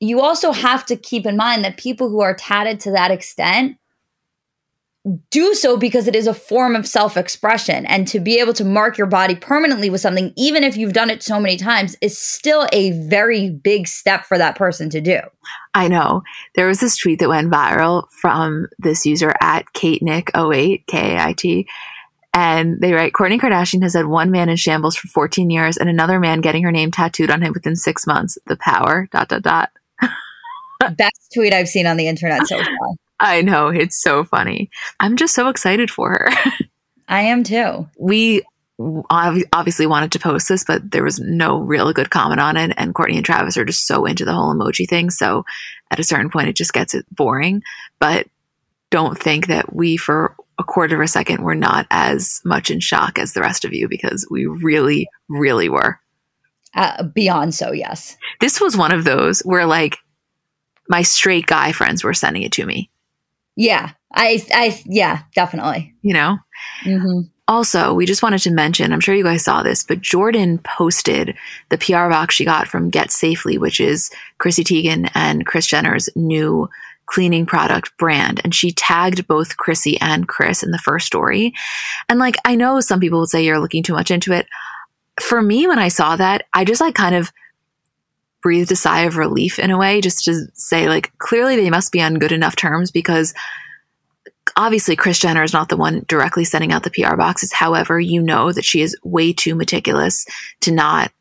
[0.01, 3.77] you also have to keep in mind that people who are tatted to that extent
[5.31, 7.87] do so because it is a form of self expression.
[7.87, 11.11] And to be able to mark your body permanently with something, even if you've done
[11.11, 15.21] it so many times, is still a very big step for that person to do.
[15.75, 16.23] I know.
[16.55, 21.33] There was this tweet that went viral from this user at KateNick08, K A I
[21.33, 21.67] T.
[22.33, 25.89] And they write Kourtney Kardashian has had one man in shambles for 14 years and
[25.89, 28.39] another man getting her name tattooed on him within six months.
[28.47, 29.71] The power, dot, dot, dot.
[30.97, 32.65] Best tweet I've seen on the internet so far.
[33.21, 33.69] I know.
[33.69, 34.71] It's so funny.
[34.99, 36.31] I'm just so excited for her.
[37.09, 37.89] I am too.
[37.99, 38.43] We
[39.11, 42.73] obviously wanted to post this, but there was no real good comment on it.
[42.79, 45.11] And Kourtney and Travis are just so into the whole emoji thing.
[45.11, 45.45] So
[45.91, 47.63] at a certain point, it just gets boring.
[47.99, 48.27] But
[48.91, 52.81] don't think that we, for a quarter of a second, were not as much in
[52.81, 56.01] shock as the rest of you because we really, really were.
[56.75, 58.17] Uh, beyond so, yes.
[58.41, 59.99] This was one of those where, like,
[60.89, 62.91] my straight guy friends were sending it to me.
[63.61, 65.95] Yeah, I, I, yeah, definitely.
[66.01, 66.39] You know?
[66.83, 67.29] Mm-hmm.
[67.47, 71.37] Also, we just wanted to mention, I'm sure you guys saw this, but Jordyn posted
[71.69, 76.09] the PR box she got from Get Safely, which is Chrissy Teigen and Kris Jenner's
[76.17, 76.71] new
[77.05, 78.41] cleaning product brand.
[78.45, 81.53] And she tagged both Chrissy and Kris in the first story.
[82.09, 84.47] And like, I know some people would say you're looking too much into it.
[85.21, 87.31] for me, when I saw that, I just like kind of
[88.43, 91.93] breathed a sigh of relief in a way, just to say, like, clearly they must
[91.93, 93.35] be on good enough terms because
[94.57, 97.53] obviously Kris Jenner is not the one directly sending out the PR boxes.
[97.53, 100.27] However, you know that she is way too meticulous
[100.61, 101.13] to not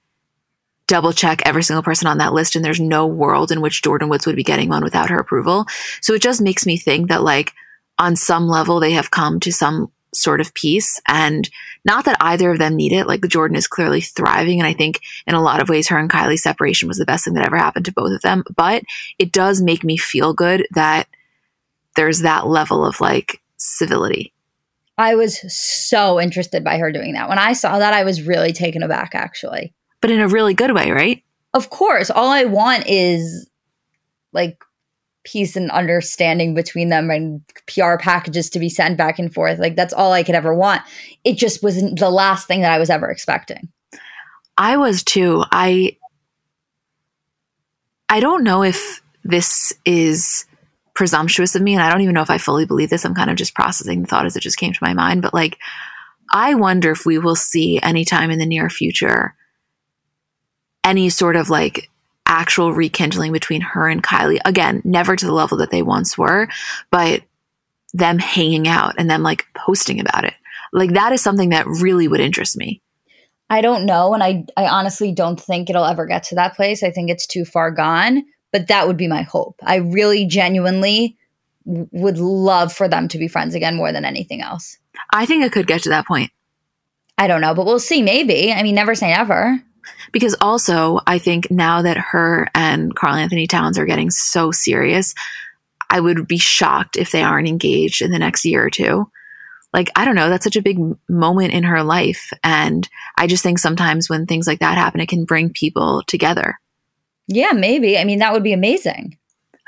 [0.88, 2.56] double check every single person on that list.
[2.56, 5.66] And there's no world in which Jordyn Woods would be getting one without her approval.
[6.02, 7.54] So it just makes me think that, like,
[8.00, 11.00] on some level, they have come to some sort of peace.
[11.08, 11.50] And
[11.86, 13.08] not that either of them need it.
[13.08, 14.60] Like, Jordyn is clearly thriving.
[14.60, 17.26] And I think in a lot of ways, her and Kylie's separation was the best
[17.26, 18.44] thing that ever happened to both of them.
[18.56, 18.84] But
[19.18, 21.08] it does make me feel good that
[21.96, 24.34] there's that level of like civility.
[24.98, 27.30] I was so interested by her doing that.
[27.30, 29.74] When I saw that, I was really taken aback, actually.
[30.02, 31.24] But in a really good way, right?
[31.54, 32.10] Of course.
[32.10, 33.50] All I want is
[34.34, 34.64] like
[35.32, 39.60] peace and understanding between them and PR packages to be sent back and forth.
[39.60, 40.82] Like that's all I could ever want.
[41.24, 43.70] It just wasn't the last thing that I was ever expecting.
[44.58, 45.44] I was too.
[45.52, 45.98] I
[48.10, 50.46] I don't know if this is
[50.96, 53.06] presumptuous of me and I don't even know if I fully believe this.
[53.06, 55.34] I'm kind of just processing the thought as it just came to my mind, but
[55.34, 55.58] like
[56.32, 59.36] I wonder if we will see anytime in the near future
[60.84, 61.89] any sort of like
[62.30, 64.40] actual rekindling between her and Kylie.
[64.46, 66.48] Again, never to the level that they once were,
[66.92, 67.24] but
[67.94, 70.36] them hanging out and them like posting about it.
[70.72, 72.82] Like that is something that really would interest me.
[73.50, 74.14] I don't know.
[74.14, 76.84] And I, I honestly don't think it'll ever get to that place.
[76.84, 79.56] I think it's too far gone, but that would be my hope.
[79.64, 81.18] I really genuinely
[81.66, 84.78] w- would love for them to be friends again more than anything else.
[85.12, 86.32] I think it could get to that point.
[87.18, 88.04] I don't know, but we'll see.
[88.04, 88.54] Maybe.
[88.54, 89.60] I mean, never say never.
[90.12, 95.14] Because also, I think now that her and Karl-Anthony Towns are getting so serious,
[95.90, 99.10] I would be shocked if they aren't engaged in the next year or two.
[99.72, 102.32] Like, I don't know, that's such a big moment in her life.
[102.44, 106.60] And I just think sometimes when things like that happen, it can bring people together.
[107.28, 107.98] Yeah, maybe.
[107.98, 109.18] I mean, that would be amazing.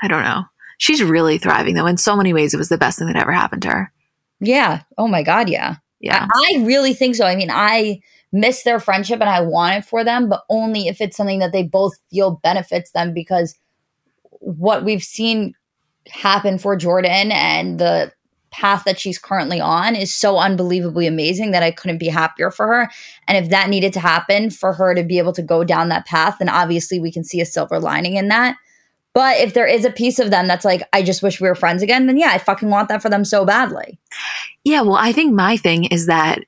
[0.02, 0.42] I don't know.
[0.78, 1.86] She's really thriving, though.
[1.86, 3.92] In so many ways, it was the best thing that ever happened to her.
[4.40, 4.82] Yeah.
[4.98, 5.48] Oh my God.
[5.48, 5.76] Yeah.
[6.00, 6.26] Yeah.
[6.34, 7.24] I, I really think so.
[7.24, 8.00] I mean, I
[8.32, 11.52] miss their friendship and I want it for them, but only if it's something that
[11.52, 13.54] they both feel benefits them because
[14.40, 15.54] what we've seen
[16.08, 18.12] happen for Jordyn and the
[18.50, 22.66] path that she's currently on is so unbelievably amazing that I couldn't be happier for
[22.66, 22.90] her.
[23.26, 26.06] And if that needed to happen for her to be able to go down that
[26.06, 28.56] path, then obviously we can see a silver lining in that.
[29.14, 31.54] But if there is a piece of them that's like, I just wish we were
[31.54, 33.98] friends again, then yeah, I fucking want that for them so badly.
[34.64, 36.44] Yeah, well, I think my thing is that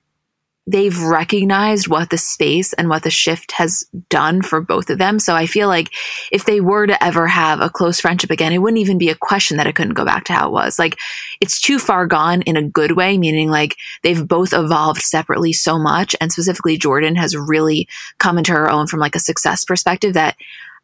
[0.67, 5.19] they've recognized what the space and what the shift has done for both of them.
[5.19, 5.91] So I feel like
[6.33, 9.15] if they were to ever have a close friendship again, it wouldn't even be a
[9.15, 10.79] question that it couldn't go back to how it was.
[10.79, 10.97] Like
[11.41, 15.79] it's too far gone in a good way, meaning like they've both evolved separately so
[15.79, 16.17] much.
[16.21, 17.87] And specifically Jordyn has really
[18.19, 20.37] come into her own from like a success perspective that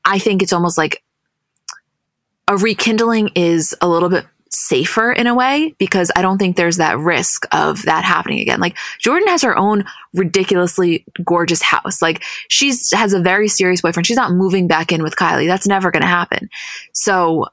[0.05, 1.03] I think it's almost like
[2.49, 6.77] a rekindling is a little bit safer in a way because I don't think there's
[6.79, 8.61] that risk of that happening again.
[8.61, 12.03] Like Jordyn has her own ridiculously gorgeous house.
[12.03, 14.07] Like she's has a very serious boyfriend.
[14.07, 15.47] She's not moving back in with Kylie.
[15.47, 16.51] That's never going to happen.
[16.93, 17.47] So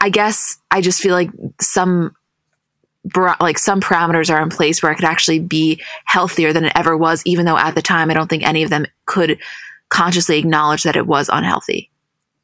[0.00, 2.14] I guess I just feel like some
[3.40, 6.96] like some parameters are in place where it could actually be healthier than it ever
[6.96, 9.38] was even though at the time I don't think any of them could
[9.90, 11.90] consciously acknowledge that it was unhealthy.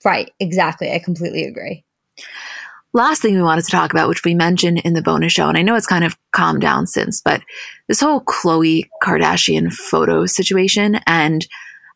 [0.04, 0.92] Right, exactly.
[0.92, 1.82] I completely agree
[2.92, 5.56] last thing we wanted to talk about, which we mentioned in the bonus show, and
[5.56, 7.42] I know it's kind of calmed down since, but
[7.88, 11.00] this whole Khloe Kardashian photo situation.
[11.06, 11.46] And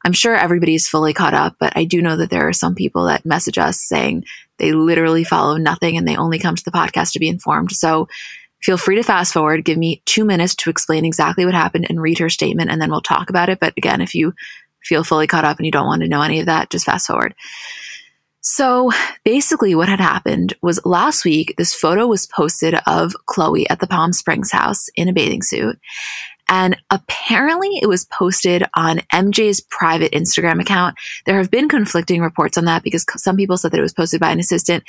[0.05, 3.05] I'm sure everybody's fully caught up, but I do know that there are some people
[3.07, 4.25] that message us saying
[4.59, 7.73] they literally follow nothing and they only come to the podcast to be informed.
[7.73, 8.09] So
[8.61, 12.01] feel free to fast forward, give me two minutes to explain exactly what happened and
[12.01, 13.61] read her statement, and then we'll talk about it.
[13.61, 14.35] But again, if you
[14.83, 17.07] feel fully caught up and you don't want to know any of that, just fast
[17.07, 17.35] forward.
[18.47, 18.91] So
[19.25, 23.87] basically, what had happened was last week, this photo was posted of Khloé at the
[23.87, 25.79] Palm Springs house in a bathing suit.
[26.47, 30.95] And apparently, it was posted on MJ's private Instagram account.
[31.25, 34.21] There have been conflicting reports on that because some people said that it was posted
[34.21, 34.85] by an assistant.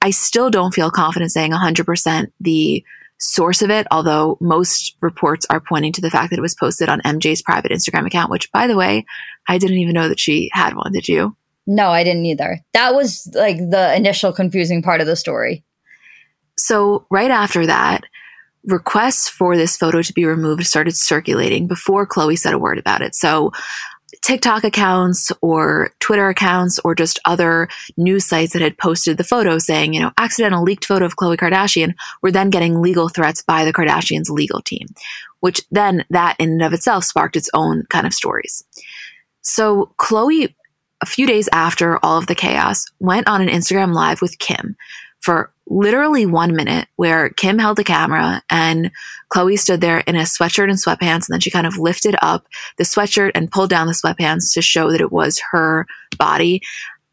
[0.00, 2.84] I still don't feel confident saying 100% the
[3.18, 6.88] source of it, although most reports are pointing to the fact that it was posted
[6.88, 9.04] on MJ's private Instagram account, which, by the way,
[9.48, 10.92] I didn't even know that she had one.
[10.92, 11.36] Did you?
[11.72, 12.58] No, I didn't either.
[12.72, 15.64] That was like the initial confusing part of the story.
[16.56, 18.02] So, right after that,
[18.64, 23.02] requests for this photo to be removed started circulating before Khloé said a word about
[23.02, 23.14] it.
[23.14, 23.52] So,
[24.20, 29.60] TikTok accounts or Twitter accounts or just other news sites that had posted the photo
[29.60, 33.64] saying, you know, accidental leaked photo of Khloe Kardashian were then getting legal threats by
[33.64, 34.88] the Kardashians legal team,
[35.38, 38.64] which then that in and of itself sparked its own kind of stories.
[39.42, 40.52] So Khloé,
[41.02, 44.76] a few days after all of the chaos, went on an Instagram live with Kim
[45.20, 48.90] for literally one minute where Kim held the camera and
[49.32, 51.28] Khloé stood there in a sweatshirt and sweatpants.
[51.28, 52.46] And then she kind of lifted up
[52.76, 55.86] the sweatshirt and pulled down the sweatpants to show that it was her
[56.18, 56.60] body.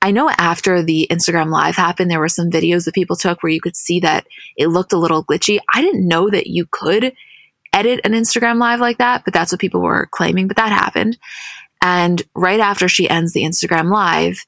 [0.01, 3.51] I know after the Instagram live happened, there were some videos that people took where
[3.51, 4.25] you could see that
[4.55, 5.59] it looked a little glitchy.
[5.73, 7.13] I didn't know that you could
[7.73, 10.47] edit an Instagram live like that, but that's what people were claiming.
[10.47, 11.17] But that happened.
[11.81, 14.45] And right after she ends the Instagram live,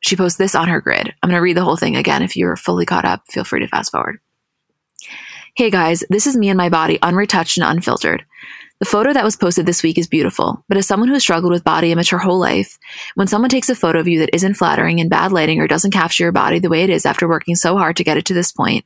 [0.00, 1.14] she posts this on her grid.
[1.22, 2.22] I'm going to read the whole thing again.
[2.22, 4.20] If you're fully caught up, feel free to fast forward.
[5.56, 8.24] Hey guys, this is me and my body unretouched and unfiltered.
[8.80, 11.52] The photo that was posted this week is beautiful, but as someone who has struggled
[11.52, 12.76] with body image her whole life,
[13.14, 15.92] when someone takes a photo of you that isn't flattering in bad lighting or doesn't
[15.92, 18.34] capture your body the way it is after working so hard to get it to
[18.34, 18.84] this point,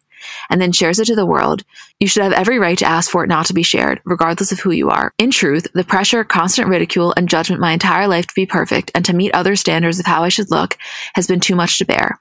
[0.50, 1.64] and then shares it to the world,
[2.00, 4.60] you should have every right to ask for it not to be shared, regardless of
[4.60, 5.14] who you are.
[5.16, 9.06] In truth, the pressure, constant ridicule, and judgment my entire life to be perfect and
[9.06, 10.76] to meet other standards of how I should look
[11.14, 12.20] has been too much to bear.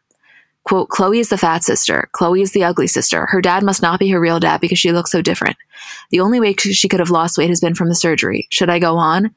[0.67, 2.09] Quote, Khloé is the fat sister.
[2.13, 3.25] Khloé is the ugly sister.
[3.27, 5.55] Her dad must not be her real dad because she looks so different.
[6.11, 8.49] The only way she could have lost weight has been from the surgery.
[8.51, 9.33] Should I go on?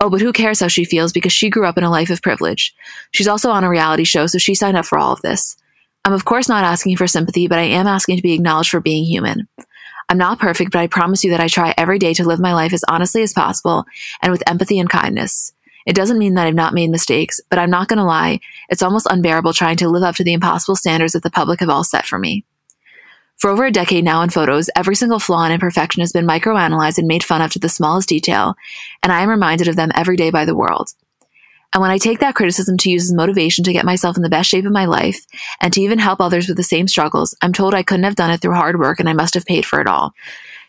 [0.00, 2.22] Oh, but who cares how she feels because she grew up in a life of
[2.22, 2.74] privilege.
[3.10, 5.54] She's also on a reality show, so she signed up for all of this.
[6.06, 8.80] I'm of course not asking for sympathy, but I am asking to be acknowledged for
[8.80, 9.48] being human.
[10.08, 12.54] I'm not perfect, but I promise you that I try every day to live my
[12.54, 13.84] life as honestly as possible
[14.22, 15.52] and with empathy and kindness.
[15.86, 18.82] It doesn't mean that I've not made mistakes, but I'm not going to lie, it's
[18.82, 21.84] almost unbearable trying to live up to the impossible standards that the public have all
[21.84, 22.44] set for me.
[23.36, 26.98] For over a decade now in photos, every single flaw and imperfection has been microanalyzed
[26.98, 28.54] and made fun of to the smallest detail,
[29.02, 30.90] and I am reminded of them every day by the world.
[31.72, 34.28] And when I take that criticism to use as motivation to get myself in the
[34.28, 35.24] best shape of my life
[35.60, 38.30] and to even help others with the same struggles, I'm told I couldn't have done
[38.30, 40.12] it through hard work and I must have paid for it all.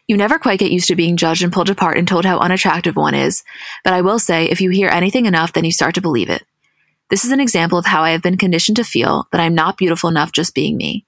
[0.07, 2.95] You never quite get used to being judged and pulled apart and told how unattractive
[2.95, 3.43] one is,
[3.83, 6.43] but I will say if you hear anything enough, then you start to believe it.
[7.09, 9.77] This is an example of how I have been conditioned to feel that I'm not
[9.77, 11.05] beautiful enough just being me.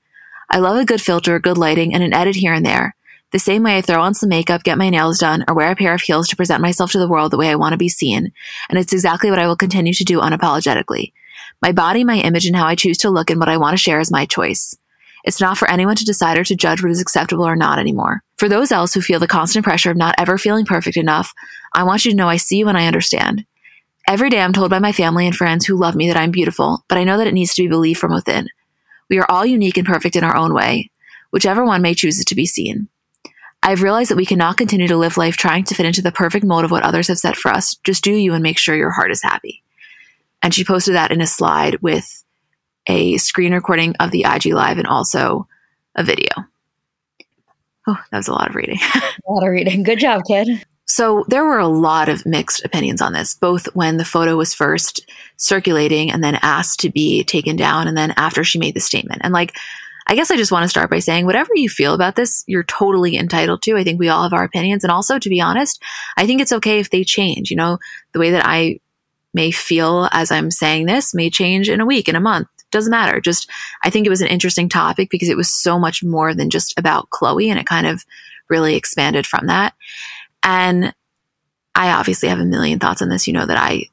[0.50, 2.96] I love a good filter, good lighting, and an edit here and there.
[3.32, 5.76] The same way I throw on some makeup, get my nails done, or wear a
[5.76, 7.89] pair of heels to present myself to the world the way I want to be
[7.89, 8.32] seen.
[8.70, 11.14] And it's exactly what I will continue to do unapologetically.
[11.60, 13.82] My body, my image, and how I choose to look and what I want to
[13.82, 14.78] share is my choice.
[15.24, 18.24] It's not for anyone to decide or to judge what is acceptable or not anymore.
[18.38, 21.34] For those else who feel the constant pressure of not ever feeling perfect enough,
[21.74, 23.46] I want you to know I see you and I understand.
[24.08, 26.84] Every day I'm told by my family and friends who love me that I'm beautiful,
[26.90, 28.50] but I know that it needs to be believed from within.
[29.10, 30.92] We are all unique and perfect in our own way,
[31.32, 32.90] whichever one may choose it to be seen.
[33.62, 36.44] I've realized that we cannot continue to live life trying to fit into the perfect
[36.44, 37.76] mold of what others have set for us.
[37.86, 39.64] Just do you and make sure your heart is happy.
[40.42, 42.23] And she posted that in a slide with
[42.88, 45.48] a screen recording of the IG Live and also
[45.96, 46.30] a video.
[47.88, 48.80] Oh, that was a lot of reading.
[49.28, 49.84] a lot of reading.
[49.84, 50.66] Good job, kid.
[50.86, 54.54] So there were a lot of mixed opinions on this, both when the photo was
[54.54, 58.80] first circulating and then asked to be taken down, and then after she made the
[58.80, 59.22] statement.
[59.24, 59.56] And like,
[60.08, 62.64] I guess I just want to start by saying whatever you feel about this, you're
[62.64, 63.78] totally entitled to.
[63.78, 64.84] I think we all have our opinions.
[64.84, 65.82] And also, to be honest,
[66.18, 67.50] I think it's okay if they change.
[67.50, 67.80] You know,
[68.12, 68.80] the way that I
[69.34, 72.92] may feel as I'm saying this may change in a week, in a month doesn't
[72.92, 73.22] matter.
[73.22, 73.50] Just,
[73.84, 76.78] I think it was an interesting topic because it was so much more than just
[76.78, 78.04] about Khloé and it kind of
[78.50, 79.74] really expanded from that.
[80.44, 80.94] And
[81.76, 83.28] I obviously have a million thoughts on this.
[83.28, 83.86] You know that I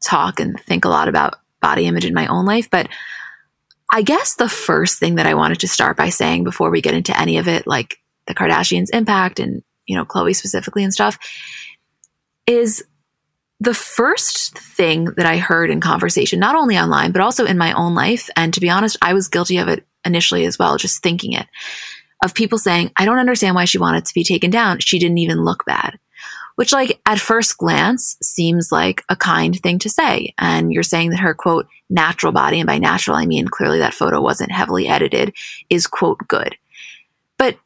[0.00, 2.88] talk and think a lot about body image in my own life, but
[3.92, 6.94] I guess the first thing that I wanted to start by saying before we get
[6.94, 11.18] into any of it, like the Kardashians' impact and, you know, Khloé specifically and stuff,
[12.46, 12.84] is
[13.60, 17.72] the first thing that I heard in conversation, not only online, but also in my
[17.72, 18.28] own life.
[18.36, 21.46] And to be honest, I was guilty of it initially as well, just thinking it
[22.22, 24.80] of people saying, I don't understand why she wanted to be taken down.
[24.80, 25.98] She didn't even look bad,
[26.56, 30.34] which, like, at first glance seems like a kind thing to say.
[30.38, 33.94] And you're saying that her quote, natural body, and by natural, I mean clearly that
[33.94, 35.34] photo wasn't heavily edited,
[35.68, 36.56] is quote, good.
[37.38, 37.58] But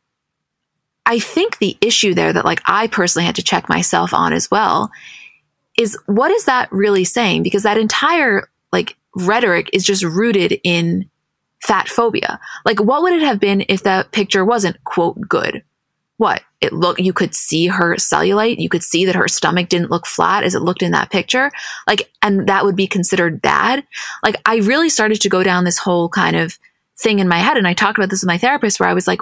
[1.06, 4.50] I think the issue there that, like, I personally had to check myself on as
[4.50, 4.90] well
[5.78, 7.42] is what is that really saying?
[7.42, 11.08] Because that entire like rhetoric is just rooted in
[11.62, 12.40] fat phobia.
[12.64, 15.62] Like, what would it have been if that picture wasn't quote good?
[16.16, 19.90] What it look you could see her cellulite, you could see that her stomach didn't
[19.90, 21.50] look flat as it looked in that picture.
[21.86, 23.86] Like, and that would be considered bad.
[24.22, 26.58] Like, I really started to go down this whole kind of
[26.98, 27.56] thing in my head.
[27.56, 29.20] And I talked about this with my therapist where I was like,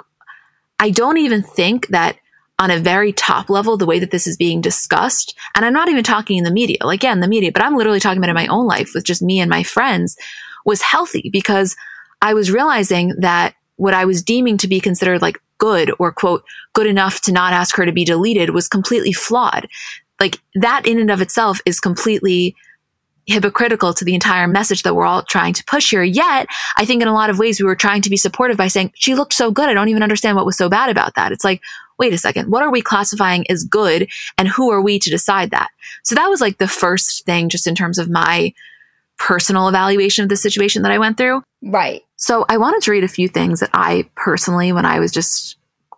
[0.79, 2.17] I don't even think that
[2.59, 5.89] on a very top level, the way that this is being discussed, and I'm not
[5.89, 8.29] even talking in the media, like, yeah, in the media, but I'm literally talking about
[8.29, 10.17] in my own life with just me and my friends,
[10.65, 11.75] was healthy because
[12.21, 16.43] I was realizing that what I was deeming to be considered like good or quote,
[16.73, 19.67] good enough to not ask her to be deleted was completely flawed.
[20.19, 22.55] Like that in and of itself is completely
[23.25, 26.03] hypocritical to the entire message that we're all trying to push here.
[26.03, 28.67] Yet, I think in a lot of ways we were trying to be supportive by
[28.67, 29.69] saying, she looked so good.
[29.69, 31.31] I don't even understand what was so bad about that.
[31.31, 31.61] It's like,
[31.99, 35.51] wait a second, what are we classifying as good and who are we to decide
[35.51, 35.69] that?
[36.03, 38.53] So that was like the first thing just in terms of my
[39.17, 41.43] personal evaluation of the situation that I went through.
[41.61, 42.01] Right.
[42.15, 45.57] So I wanted to read a few things that I personally, when I was just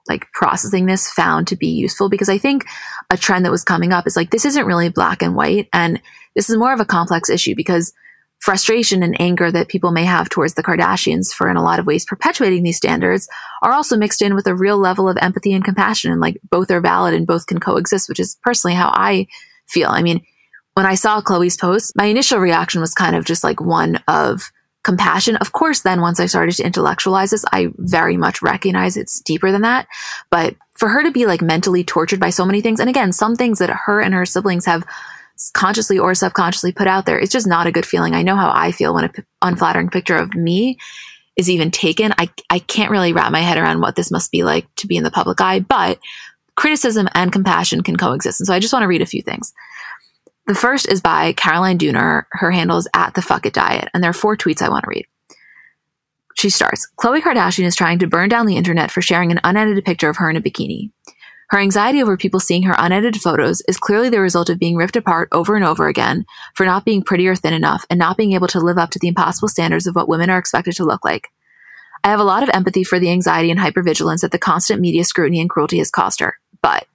[0.10, 2.66] like processing this, found to be useful because I think
[3.12, 5.70] a trend that was coming up is like, this isn't really black and white.
[5.72, 6.02] And
[6.36, 7.94] this is more of a complex issue because
[8.42, 11.86] frustration and anger that people may have towards the Kardashians for in a lot of
[11.86, 13.30] ways perpetuating these standards
[13.62, 16.12] are also mixed in with a real level of empathy and compassion.
[16.12, 19.28] And like both are valid and both can coexist, which is personally how I
[19.68, 19.90] feel.
[19.90, 20.26] I mean,
[20.74, 24.52] when I saw Khloé's post, my initial reaction was kind of just like one of
[24.84, 25.36] compassion.
[25.36, 29.52] Of course, then once I started to intellectualize this, I very much recognize it's deeper
[29.52, 29.86] than that.
[30.32, 33.36] But for her to be like mentally tortured by so many things, and again, some
[33.36, 34.84] things that her and her siblings have
[35.50, 38.14] consciously or subconsciously put out there, it's just not a good feeling.
[38.14, 40.78] I know how I feel when an p- unflattering picture of me
[41.36, 42.14] is even taken.
[42.18, 44.98] I, I can't really wrap my head around what this must be like to be
[44.98, 46.00] in the public eye, but
[46.56, 48.40] criticism and compassion can coexist.
[48.40, 49.54] And so I just want to read a few things.
[50.48, 52.26] The first is by Caroline Dooner.
[52.32, 53.90] Her handle is at the fuck it diet.
[53.94, 55.06] And there are four tweets I want to read.
[56.36, 59.86] She starts Khloe Kardashian is trying to burn down the internet for sharing an unedited
[59.86, 60.92] picture of her in a bikini.
[61.52, 64.96] Her anxiety over people seeing her unedited photos is clearly the result of being ripped
[64.96, 68.32] apart over and over again for not being pretty or thin enough and not being
[68.32, 71.04] able to live up to the impossible standards of what women are expected to look
[71.04, 71.28] like.
[72.06, 75.04] I have a lot of empathy for the anxiety and hypervigilance that the constant media
[75.04, 76.40] scrutiny and cruelty has caused her.
[76.62, 76.88] But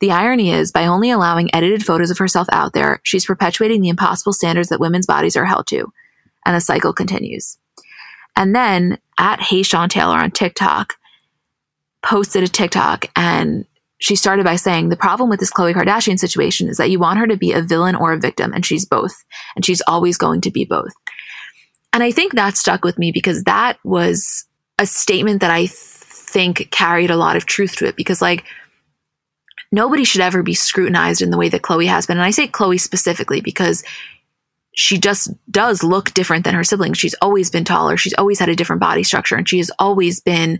[0.00, 3.88] the irony is, by only allowing edited photos of herself out there, she's perpetuating the
[3.88, 5.92] impossible standards that women's bodies are held to.
[6.44, 7.56] And the cycle continues.
[8.34, 10.94] And then at Hey Sean Taylor on TikTok
[12.02, 13.64] posted a TikTok and
[14.02, 17.20] she started by saying the problem with this Khloe Kardashian situation is that you want
[17.20, 19.14] her to be a villain or a victim, and she's both.
[19.54, 20.92] And she's always going to be both.
[21.92, 24.44] And I think that stuck with me because that was
[24.76, 27.94] a statement that I think carried a lot of truth to it.
[27.94, 28.42] Because, like,
[29.70, 32.16] nobody should ever be scrutinized in the way that Khloé has been.
[32.16, 33.84] And I say Khloé specifically because
[34.74, 36.98] she just does look different than her siblings.
[36.98, 37.96] She's always been taller.
[37.96, 40.58] She's always had a different body structure and she has always been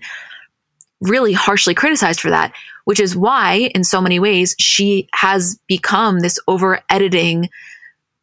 [1.02, 2.52] really harshly criticized for that,
[2.84, 7.48] which is why, in so many ways, she has become this over editing,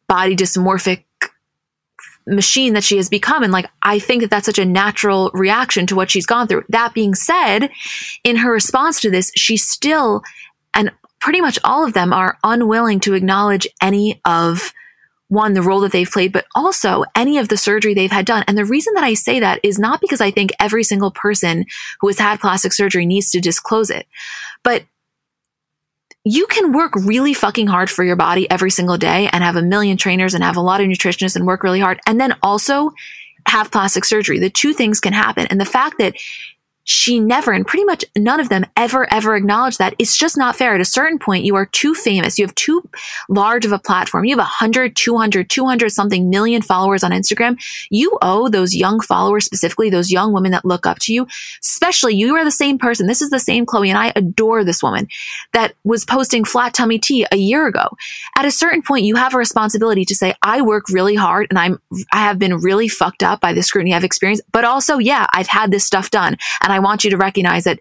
[0.08, 1.04] body dysmorphic
[2.26, 3.42] machine that she has become.
[3.42, 6.64] And like, I think that that's such a natural reaction to what she's gone through.
[6.68, 7.70] That being said,
[8.24, 10.22] in her response to this, she still,
[10.74, 10.90] and
[11.20, 14.72] pretty much all of them are unwilling to acknowledge any of
[15.30, 18.44] one, the role that they've played, but also any of the surgery they've had done.
[18.48, 21.64] And the reason that I say that is not because I think every single person
[22.00, 24.06] who has had plastic surgery needs to disclose it,
[24.64, 24.84] but
[26.24, 29.62] you can work really fucking hard for your body every single day and have a
[29.62, 32.90] million trainers and have a lot of nutritionists and work really hard and then also
[33.46, 34.38] have plastic surgery.
[34.38, 35.46] The two things can happen.
[35.46, 36.14] And the fact that
[36.90, 39.94] she never, and pretty much none of them ever, ever acknowledge that.
[39.98, 40.74] It's just not fair.
[40.74, 42.36] At a certain point, you are too famous.
[42.36, 42.82] You have too
[43.28, 44.24] large of a platform.
[44.24, 47.62] You have 100, 200, 200 something million followers on Instagram.
[47.90, 51.28] You owe those young followers, specifically those young women that look up to you,
[51.62, 53.06] especially you are the same person.
[53.06, 55.06] This is the same Khloé, and I adore this woman
[55.52, 57.86] that was posting flat tummy tea a year ago.
[58.36, 61.58] At a certain point, you have a responsibility to say, I work really hard and
[61.58, 61.80] I'm,
[62.12, 65.46] I have been really fucked up by the scrutiny I've experienced, but also, yeah, I've
[65.46, 67.78] had this stuff done and I I want you to recognize that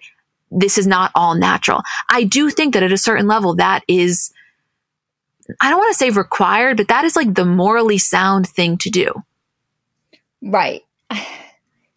[0.52, 1.82] this is not all natural.
[2.12, 4.32] I do think that at a certain level, that is,
[5.62, 8.90] I don't want to say required, but that is like the morally sound thing to
[8.90, 9.24] do.
[10.42, 10.84] Right.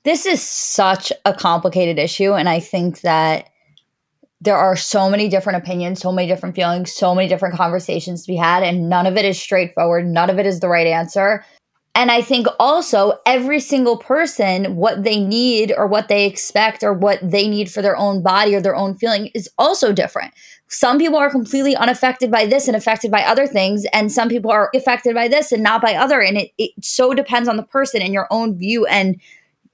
[0.05, 2.33] This is such a complicated issue.
[2.33, 3.51] And I think that
[4.41, 8.33] there are so many different opinions, so many different feelings, so many different conversations to
[8.33, 8.65] be had.
[8.65, 10.09] And none of it is straightforward.
[10.09, 11.45] None of it is the right answer.
[11.95, 16.95] And I think also every single person, what they need or what they expect or
[16.95, 20.33] what they need for their own body or their own feeling is also different.
[20.69, 23.85] Some people are completely unaffected by this and affected by other things.
[23.93, 26.23] And some people are affected by this and not by other.
[26.23, 28.87] And it, it so depends on the person and your own view.
[28.87, 29.21] And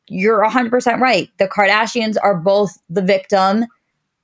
[0.09, 1.31] you're 100% right.
[1.39, 3.67] The Kardashians are both the victim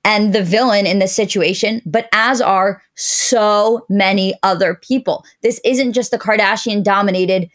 [0.05, 5.25] and the villain in this situation, but as are so many other people.
[5.43, 7.49] This isn't just the Kardashian dominated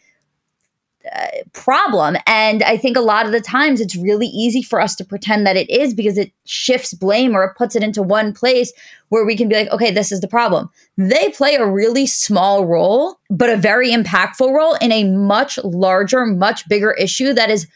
[1.52, 2.16] problem.
[2.26, 5.46] And I think a lot of the times it's really easy for us to pretend
[5.46, 8.72] that it is because it shifts blame or it puts it into one place
[9.08, 10.68] where we can be like, okay, this is the problem.
[10.96, 16.26] They play a really small role, but a very impactful role in a much larger,
[16.26, 17.66] much bigger issue that is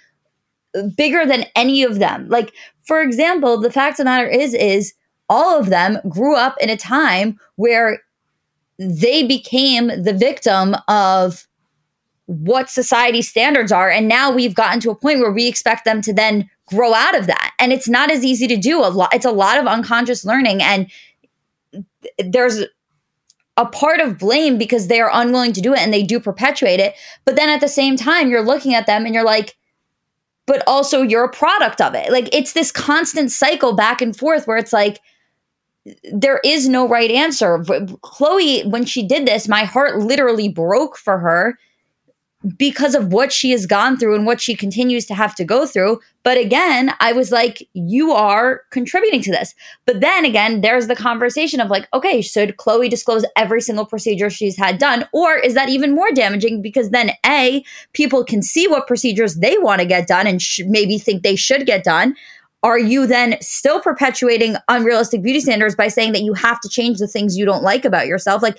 [0.97, 2.29] bigger than any of them.
[2.29, 2.53] Like
[2.85, 4.95] for example, the fact of the matter is, is
[5.29, 8.01] all of them grew up in a time where
[8.79, 11.47] they became the victim of
[12.27, 13.91] what society standards are.
[13.91, 17.17] And now we've gotten to a point where we expect them to then grow out
[17.17, 17.53] of that.
[17.59, 18.81] And it's not as easy to do.
[18.81, 20.63] A lot it's a lot of unconscious learning.
[20.63, 20.91] And
[22.19, 22.63] there's
[23.57, 26.81] a part of blame because they are unwilling to do it and they do perpetuate
[26.81, 26.95] it.
[27.25, 29.57] But then at the same time, you're looking at them and you're like,
[30.47, 32.11] but also you're a product of it.
[32.11, 35.01] Like it's this constant cycle back and forth where it's like,
[36.13, 37.59] there is no right answer.
[37.59, 41.59] Khloé, when she did this, my heart literally broke for her
[42.57, 45.67] because of what she has gone through and what she continues to have to go
[45.67, 46.01] through.
[46.23, 49.55] But again, I was like, you are contributing to this.
[49.87, 54.29] But then again, there's the conversation of like, okay, should Khloé disclose every single procedure
[54.29, 55.07] she's had done?
[55.13, 56.61] Or is that even more damaging?
[56.61, 57.65] Because then, A,
[57.95, 61.37] people can see what procedures they want to get done and sh- maybe think they
[61.37, 62.15] should get done.
[62.63, 66.99] Are you then still perpetuating unrealistic beauty standards by saying that you have to change
[66.99, 68.43] the things you don't like about yourself?
[68.43, 68.59] Like,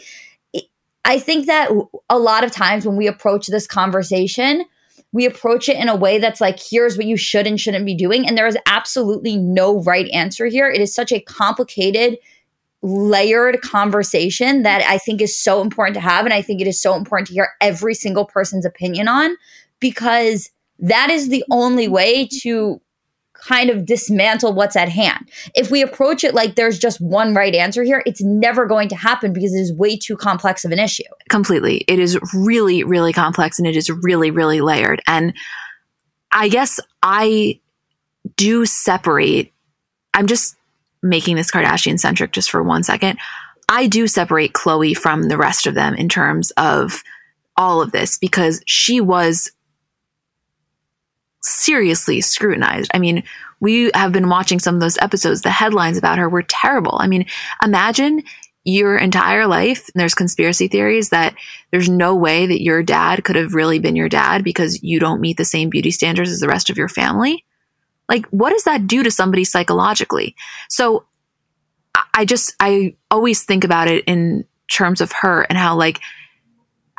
[1.05, 1.69] I think that
[2.09, 4.65] a lot of times when we approach this conversation,
[5.11, 7.95] we approach it in a way that's like, here's what you should and shouldn't be
[7.95, 8.27] doing.
[8.27, 10.67] And there is absolutely no right answer here.
[10.67, 12.17] It is such a complicated,
[12.81, 16.25] layered conversation that I think is so important to have.
[16.25, 19.37] And I think it is so important to hear every single person's opinion on
[19.79, 20.49] because
[20.79, 22.81] that is the only way to
[23.47, 25.29] kind of dismantle what's at hand.
[25.53, 28.95] If we approach it like there's just one right answer here, it's never going to
[28.95, 31.03] happen because it is way too complex of an issue.
[31.29, 31.85] Completely.
[31.87, 35.01] It is really, really complex and it is really, really layered.
[35.07, 35.33] And
[36.31, 37.59] I guess I
[38.35, 39.51] do separate,
[40.13, 40.55] I'm just
[41.03, 43.19] making this Kardashian centric just for one second.
[43.69, 47.03] I do separate Khloé from the rest of them in terms of
[47.57, 49.51] all of this because she was
[51.45, 52.91] seriously scrutinized.
[52.93, 53.23] I mean,
[53.59, 55.41] we have been watching some of those episodes.
[55.41, 56.97] The headlines about her were terrible.
[56.99, 57.25] I mean,
[57.63, 58.23] imagine
[58.67, 61.35] your entire life there's conspiracy theories that
[61.71, 65.21] there's no way that your dad could have really been your dad because you don't
[65.21, 67.45] meet the same beauty standards as the rest of your family.
[68.09, 70.35] Like, what does that do to somebody psychologically?
[70.67, 71.05] So
[72.13, 76.01] I just, I always think about it in terms of her and how, like,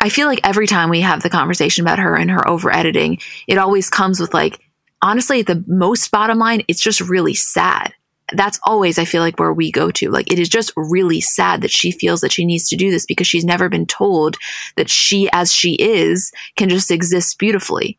[0.07, 3.19] I feel like every time we have the conversation about her and her over editing,
[3.49, 4.61] it always comes with like,
[5.03, 7.93] honestly, the most bottom line, it's just really sad.
[8.33, 10.09] That's always, I feel like, where we go to.
[10.11, 13.05] Like, it is just really sad that she feels that she needs to do this
[13.05, 14.37] because she's never been told
[14.77, 17.99] that she, as she is, can just exist beautifully.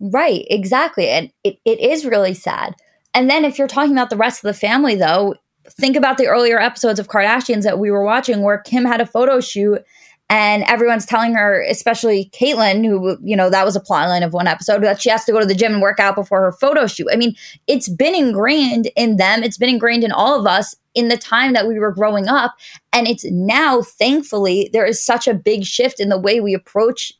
[0.00, 1.10] Right, exactly.
[1.10, 2.76] And it, it is really sad.
[3.12, 5.34] And then if you're talking about the rest of the family, though,
[5.68, 9.06] think about the earlier episodes of Kardashians that we were watching where Kim had a
[9.06, 9.84] photo shoot
[10.28, 14.48] and everyone's telling her, especially Caitlyn, who, you know, that was a plotline of one
[14.48, 16.86] episode, that she has to go to the gym and work out before her photo
[16.88, 17.08] shoot.
[17.12, 17.34] I mean,
[17.68, 21.52] it's been ingrained in them, it's been ingrained in all of us in the time
[21.52, 22.56] that we were growing up.
[22.92, 27.12] And it's now, thankfully, there is such a big shift in the way we approach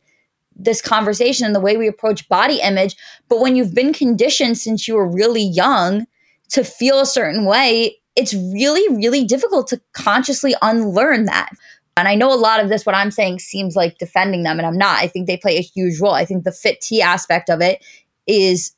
[0.57, 2.97] this conversation and the way we approach body image.
[3.29, 6.07] But when you've been conditioned since you were really young
[6.49, 11.51] to feel a certain way, it's really, really difficult to consciously unlearn that.
[11.97, 14.67] And I know a lot of this, what I'm saying, seems like defending them, and
[14.67, 14.99] I'm not.
[14.99, 16.13] I think they play a huge role.
[16.13, 17.83] I think the fit tea aspect of it
[18.27, 18.73] is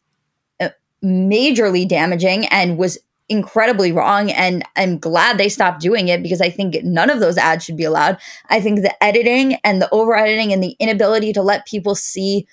[0.60, 0.68] uh,
[1.02, 4.30] majorly damaging and was incredibly wrong.
[4.30, 7.76] And I'm glad they stopped doing it because I think none of those ads should
[7.76, 8.18] be allowed.
[8.48, 12.46] I think the editing and the over editing and the inability to let people see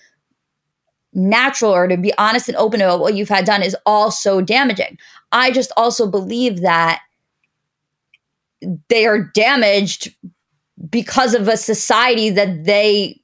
[1.14, 4.98] natural or to be honest and open about what you've had done is also damaging.
[5.32, 7.02] I just also believe that
[8.90, 10.14] they are damaged
[10.90, 13.22] because of a society that they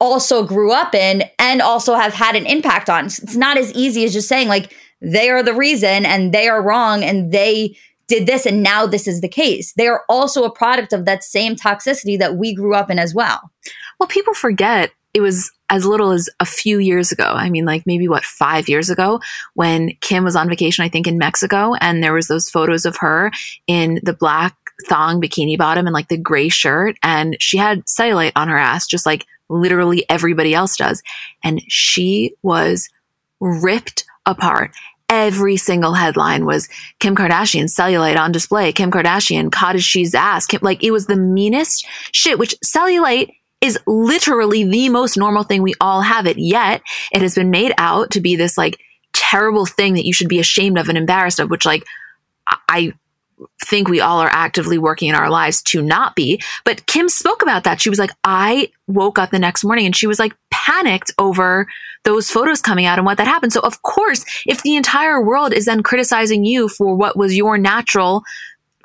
[0.00, 3.06] also grew up in and also have had an impact on.
[3.06, 6.62] It's not as easy as just saying, like, they are the reason and they are
[6.62, 7.76] wrong and they
[8.06, 9.72] did this and now this is the case.
[9.74, 13.14] They are also a product of that same toxicity that we grew up in as
[13.14, 13.50] well.
[13.98, 17.24] Well, people forget it was as little as a few years ago.
[17.24, 19.20] I mean, like maybe what, five years ago
[19.54, 22.96] when Kim was on vacation, I think in Mexico, and there was those photos of
[22.98, 23.30] her
[23.66, 24.56] in the black
[24.88, 26.96] thong bikini bottom and like the gray shirt.
[27.02, 31.02] And she had cellulite on her ass, just like literally everybody else does.
[31.42, 32.88] And she was
[33.40, 34.72] ripped apart.
[35.08, 36.68] Every single headline was
[37.00, 38.72] Kim Kardashian cellulite on display.
[38.72, 40.46] Kim Kardashian cottage cheese ass.
[40.46, 45.62] Kim, like it was the meanest shit, which cellulite is literally the most normal thing.
[45.62, 46.38] We all have it.
[46.38, 46.82] Yet
[47.12, 48.78] it has been made out to be this like
[49.12, 51.84] terrible thing that you should be ashamed of and embarrassed of, which like
[52.68, 52.92] I
[53.64, 56.40] think we all are actively working in our lives to not be.
[56.64, 57.80] But Kim spoke about that.
[57.80, 61.66] She was like, I woke up the next morning and she was like panicked over
[62.04, 63.52] those photos coming out and what that happened.
[63.52, 67.58] So of course, if the entire world is then criticizing you for what was your
[67.58, 68.22] natural,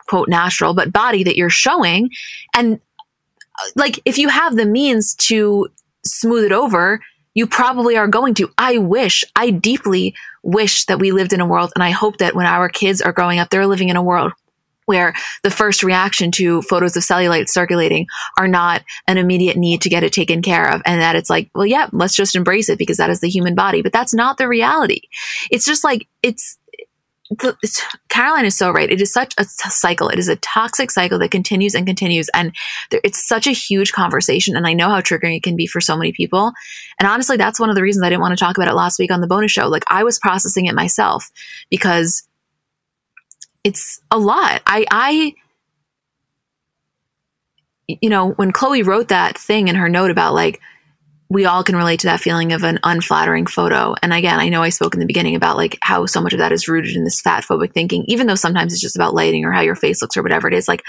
[0.07, 2.09] quote, natural, but body that you're showing,
[2.53, 5.67] and uh, like if you have the means to
[6.05, 6.99] smooth it over,
[7.33, 8.51] you probably are going to.
[8.57, 12.35] I wish, I deeply wish that we lived in a world, and I hope that
[12.35, 14.33] when our kids are growing up, they're living in a world
[14.85, 15.13] where
[15.43, 18.05] the first reaction to photos of cellulite circulating
[18.37, 21.49] are not an immediate need to get it taken care of and that it's like
[21.55, 24.37] well yeah let's just embrace it because that is the human body but that's not
[24.37, 25.01] the reality
[25.51, 26.57] it's just like it's
[27.31, 28.89] it's, Caroline is so right.
[28.89, 30.09] It is such a cycle.
[30.09, 32.29] It is a toxic cycle that continues and continues.
[32.33, 32.53] And
[32.91, 34.55] there, it's such a huge conversation.
[34.55, 36.53] And I know how triggering it can be for so many people.
[36.99, 38.99] And honestly, that's one of the reasons I didn't want to talk about it last
[38.99, 39.67] week on the bonus show.
[39.67, 41.29] Like I was processing it myself
[41.69, 42.27] because
[43.65, 44.61] it's a lot.
[44.67, 45.33] I, I,
[47.87, 50.61] you know, when Khloé wrote that thing in her note about like,
[51.29, 53.95] we all can relate to that feeling of an unflattering photo.
[54.03, 56.39] And again, I know I spoke in the beginning about like how so much of
[56.39, 59.43] that is rooted in this fat phobic thinking, even though sometimes it's just about lighting
[59.43, 60.67] or how your face looks or whatever it is.
[60.67, 60.83] Like,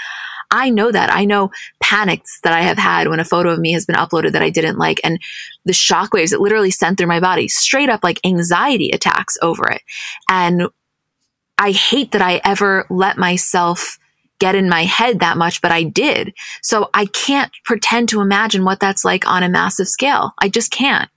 [0.51, 1.11] I know that.
[1.11, 1.49] I know
[1.81, 4.51] panics that I have had when a photo of me has been uploaded that I
[4.51, 5.19] didn't like and
[5.65, 9.81] the shockwaves that literally sent through my body, straight up like anxiety attacks over it.
[10.29, 10.69] And
[11.57, 13.97] I hate that I ever let myself
[14.39, 16.33] get in my head that much, but I did.
[16.61, 20.33] So I can't pretend to imagine what that's like on a massive scale.
[20.39, 21.09] I just can't.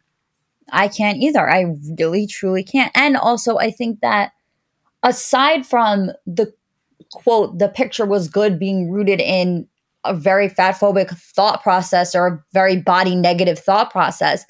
[0.72, 1.48] I can't either.
[1.50, 1.66] I
[1.98, 2.92] really, truly can't.
[2.94, 4.32] And also, I think that
[5.02, 6.52] aside from the
[7.12, 9.66] quote, the picture was good being rooted in
[10.04, 14.44] a very fat phobic thought process or a very body negative thought process,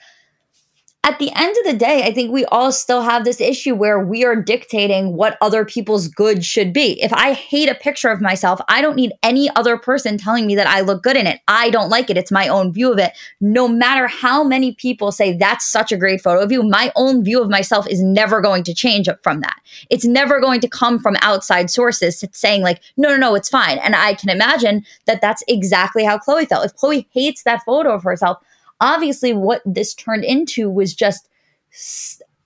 [1.03, 3.99] at the end of the day, I think we all still have this issue where
[3.99, 7.03] we are dictating what other people's good should be.
[7.03, 10.55] If I hate a picture of myself, I don't need any other person telling me
[10.57, 11.41] that I look good in it.
[11.49, 12.19] I don't like it.
[12.19, 13.13] It's my own view of it.
[13.41, 17.25] No matter how many people say that's such a great photo of you, my own
[17.25, 19.57] view of myself is never going to change from that.
[19.89, 23.79] It's never going to come from outside sources saying, like, no, no, no, it's fine.
[23.79, 26.67] And I can imagine that that's exactly how Khloé felt.
[26.67, 28.37] If Khloé hates that photo of herself,
[28.81, 31.29] obviously what this turned into was just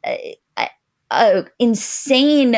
[0.04, 0.36] a,
[1.10, 2.56] a, insane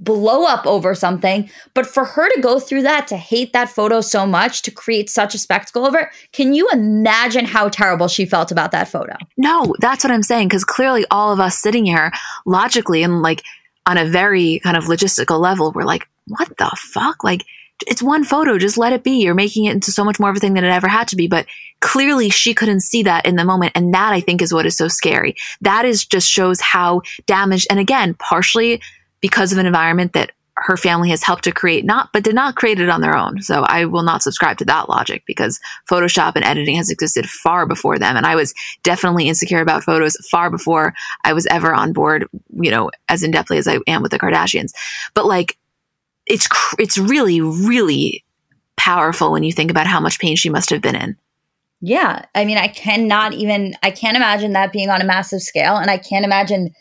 [0.00, 1.50] blow up over something.
[1.74, 5.10] But for her to go through that, to hate that photo so much, to create
[5.10, 9.16] such a spectacle over it, can you imagine how terrible she felt about that photo?
[9.36, 10.48] No, that's what I'm saying.
[10.48, 12.12] Because clearly, all of us sitting here
[12.46, 13.42] logically and like
[13.86, 17.22] on a very kind of logistical level, we're like, what the fuck?
[17.22, 17.44] Like,
[17.86, 18.58] it's one photo.
[18.58, 19.22] Just let it be.
[19.22, 21.16] You're making it into so much more of a thing than it ever had to
[21.16, 21.28] be.
[21.28, 21.46] But
[21.80, 23.72] clearly she couldn't see that in the moment.
[23.74, 25.34] And that I think is what is so scary.
[25.60, 27.66] That is just shows how damaged.
[27.70, 28.80] And again, partially
[29.20, 32.54] because of an environment that her family has helped to create, not, but did not
[32.54, 33.40] create it on their own.
[33.40, 35.58] So I will not subscribe to that logic because
[35.90, 38.16] Photoshop and editing has existed far before them.
[38.16, 38.52] And I was
[38.82, 40.92] definitely insecure about photos far before
[41.24, 44.18] I was ever on board, you know, as in depthly as I am with the
[44.18, 44.72] Kardashians.
[45.14, 45.56] But like,
[46.30, 46.48] it's
[46.78, 48.24] it's really really
[48.76, 51.16] powerful when you think about how much pain she must have been in.
[51.82, 55.76] Yeah, I mean, I cannot even I can't imagine that being on a massive scale,
[55.76, 56.74] and I can't imagine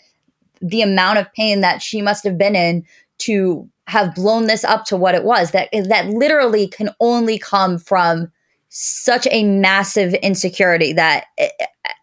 [0.62, 2.86] the amount of pain that she must have been in
[3.20, 5.52] to have blown this up to what it was.
[5.52, 8.32] That that literally can only come from
[8.70, 11.50] such a massive insecurity that eh,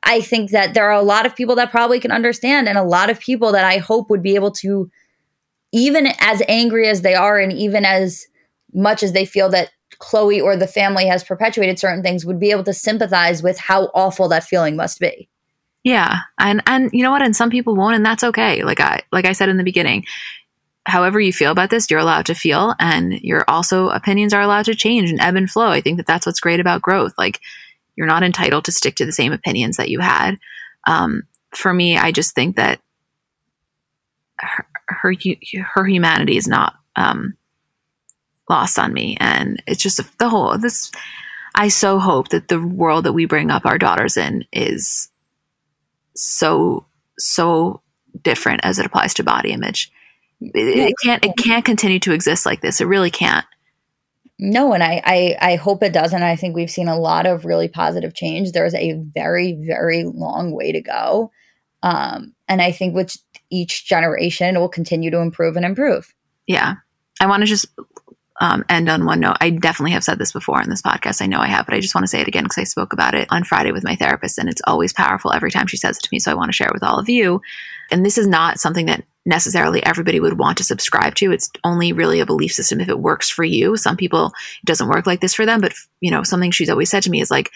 [0.02, 2.82] I think that there are a lot of people that probably can understand, and a
[2.82, 4.90] lot of people that I hope would be able to
[5.76, 8.26] even as angry as they are and even as
[8.72, 12.50] much as they feel that Khloé or the family has perpetuated certain things would be
[12.50, 15.28] able to sympathize with how awful that feeling must be.
[15.84, 16.20] Yeah.
[16.38, 17.20] And and you know what?
[17.20, 18.62] And some people won't and that's okay.
[18.64, 20.06] Like I like I said in the beginning,
[20.86, 24.64] however you feel about this, you're allowed to feel and your also opinions are allowed
[24.64, 25.68] to change and ebb and flow.
[25.68, 27.12] I think that that's what's great about growth.
[27.18, 27.40] Like
[27.96, 30.38] you're not entitled to stick to the same opinions that you had.
[30.86, 31.24] Um,
[31.54, 32.80] for me, I just think that
[34.88, 35.14] her
[35.74, 37.34] her humanity is not um,
[38.48, 40.90] lost on me, and it's just the whole this.
[41.54, 45.08] I so hope that the world that we bring up our daughters in is
[46.14, 46.86] so
[47.18, 47.80] so
[48.22, 49.90] different as it applies to body image.
[50.40, 52.80] It, it can't it can't continue to exist like this.
[52.80, 53.46] It really can't.
[54.38, 56.22] No, and I, I I hope it doesn't.
[56.22, 58.52] I think we've seen a lot of really positive change.
[58.52, 61.30] There's a very very long way to go,
[61.82, 63.16] um, and I think with
[63.50, 66.14] each generation will continue to improve and improve.
[66.46, 66.74] Yeah.
[67.20, 67.66] I want to just
[68.40, 69.36] um, end on one note.
[69.40, 71.22] I definitely have said this before in this podcast.
[71.22, 72.92] I know I have, but I just want to say it again because I spoke
[72.92, 75.96] about it on Friday with my therapist, and it's always powerful every time she says
[75.96, 76.18] it to me.
[76.18, 77.40] So I want to share it with all of you.
[77.90, 81.32] And this is not something that necessarily everybody would want to subscribe to.
[81.32, 83.76] It's only really a belief system if it works for you.
[83.76, 86.90] Some people, it doesn't work like this for them, but you know, something she's always
[86.90, 87.50] said to me is like,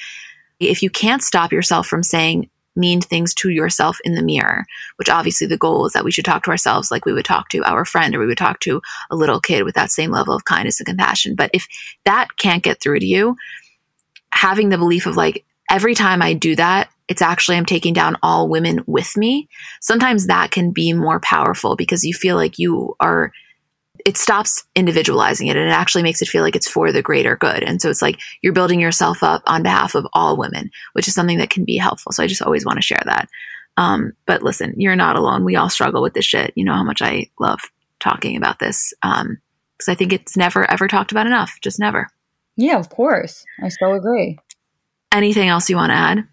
[0.59, 2.49] If you can't stop yourself from saying
[2.81, 4.67] mean things to yourself in the mirror,
[4.97, 7.49] which obviously the goal is that we should talk to ourselves like we would talk
[7.51, 8.81] to our friend or we would talk to
[9.11, 11.35] a little kid with that same level of kindness and compassion.
[11.35, 11.67] But if
[12.05, 13.37] that can't get through to you,
[14.33, 18.17] having the belief of like, every time I do that, it's actually I'm taking down
[18.23, 19.49] all women with me.
[19.81, 23.33] Sometimes that can be more powerful because you feel like you are
[24.07, 27.37] it stops individualizing it and it actually makes it feel like it's for the greater
[27.37, 27.63] good.
[27.63, 31.15] And so it's like you're building yourself up on behalf of all women, which is
[31.15, 32.13] something that can be helpful.
[32.13, 33.29] So I just always want to share that.
[33.77, 35.45] Um, but listen, you're not alone.
[35.45, 36.53] We all struggle with this shit.
[36.55, 37.61] You know how much I love
[37.99, 38.93] talking about this.
[39.03, 39.39] Um,
[39.79, 41.59] because I think it's never ever talked about enough.
[41.63, 42.09] Just never.
[42.57, 43.45] Yeah, of course.
[43.63, 44.39] I so agree.
[45.13, 46.29] Anything else you want to add?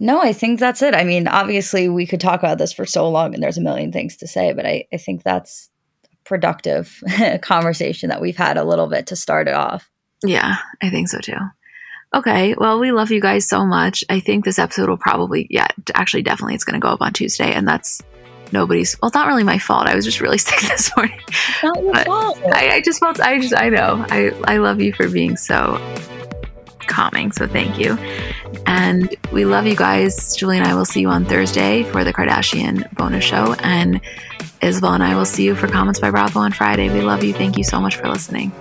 [0.00, 0.96] No, I think that's it.
[0.96, 3.92] I mean, obviously, we could talk about this for so long and there's a million
[3.92, 5.70] things to say, but I, I think that's
[6.24, 7.02] productive
[7.42, 9.90] conversation that we've had a little bit to start it off.
[10.24, 11.38] Yeah, I think so too.
[12.14, 14.04] Okay, well, we love you guys so much.
[14.10, 17.12] I think this episode will probably, yeah, actually, definitely, it's going to go up on
[17.14, 18.02] Tuesday, and that's
[18.52, 18.96] nobody's.
[19.00, 19.86] Well, it's not really my fault.
[19.86, 21.18] I was just really sick this morning.
[21.62, 22.38] Not your fault.
[22.52, 23.18] I, I just felt.
[23.20, 23.56] I just.
[23.56, 24.04] I know.
[24.10, 24.30] I.
[24.44, 25.80] I love you for being so
[26.86, 27.32] calming.
[27.32, 27.96] So thank you.
[28.66, 30.36] And we love you guys.
[30.36, 33.54] Julie and I will see you on Thursday for the Kardashian bonus show.
[33.60, 34.00] And
[34.62, 36.88] Isabel and I will see you for Comments by Bravo on Friday.
[36.88, 37.32] We love you.
[37.32, 38.52] Thank you so much for listening.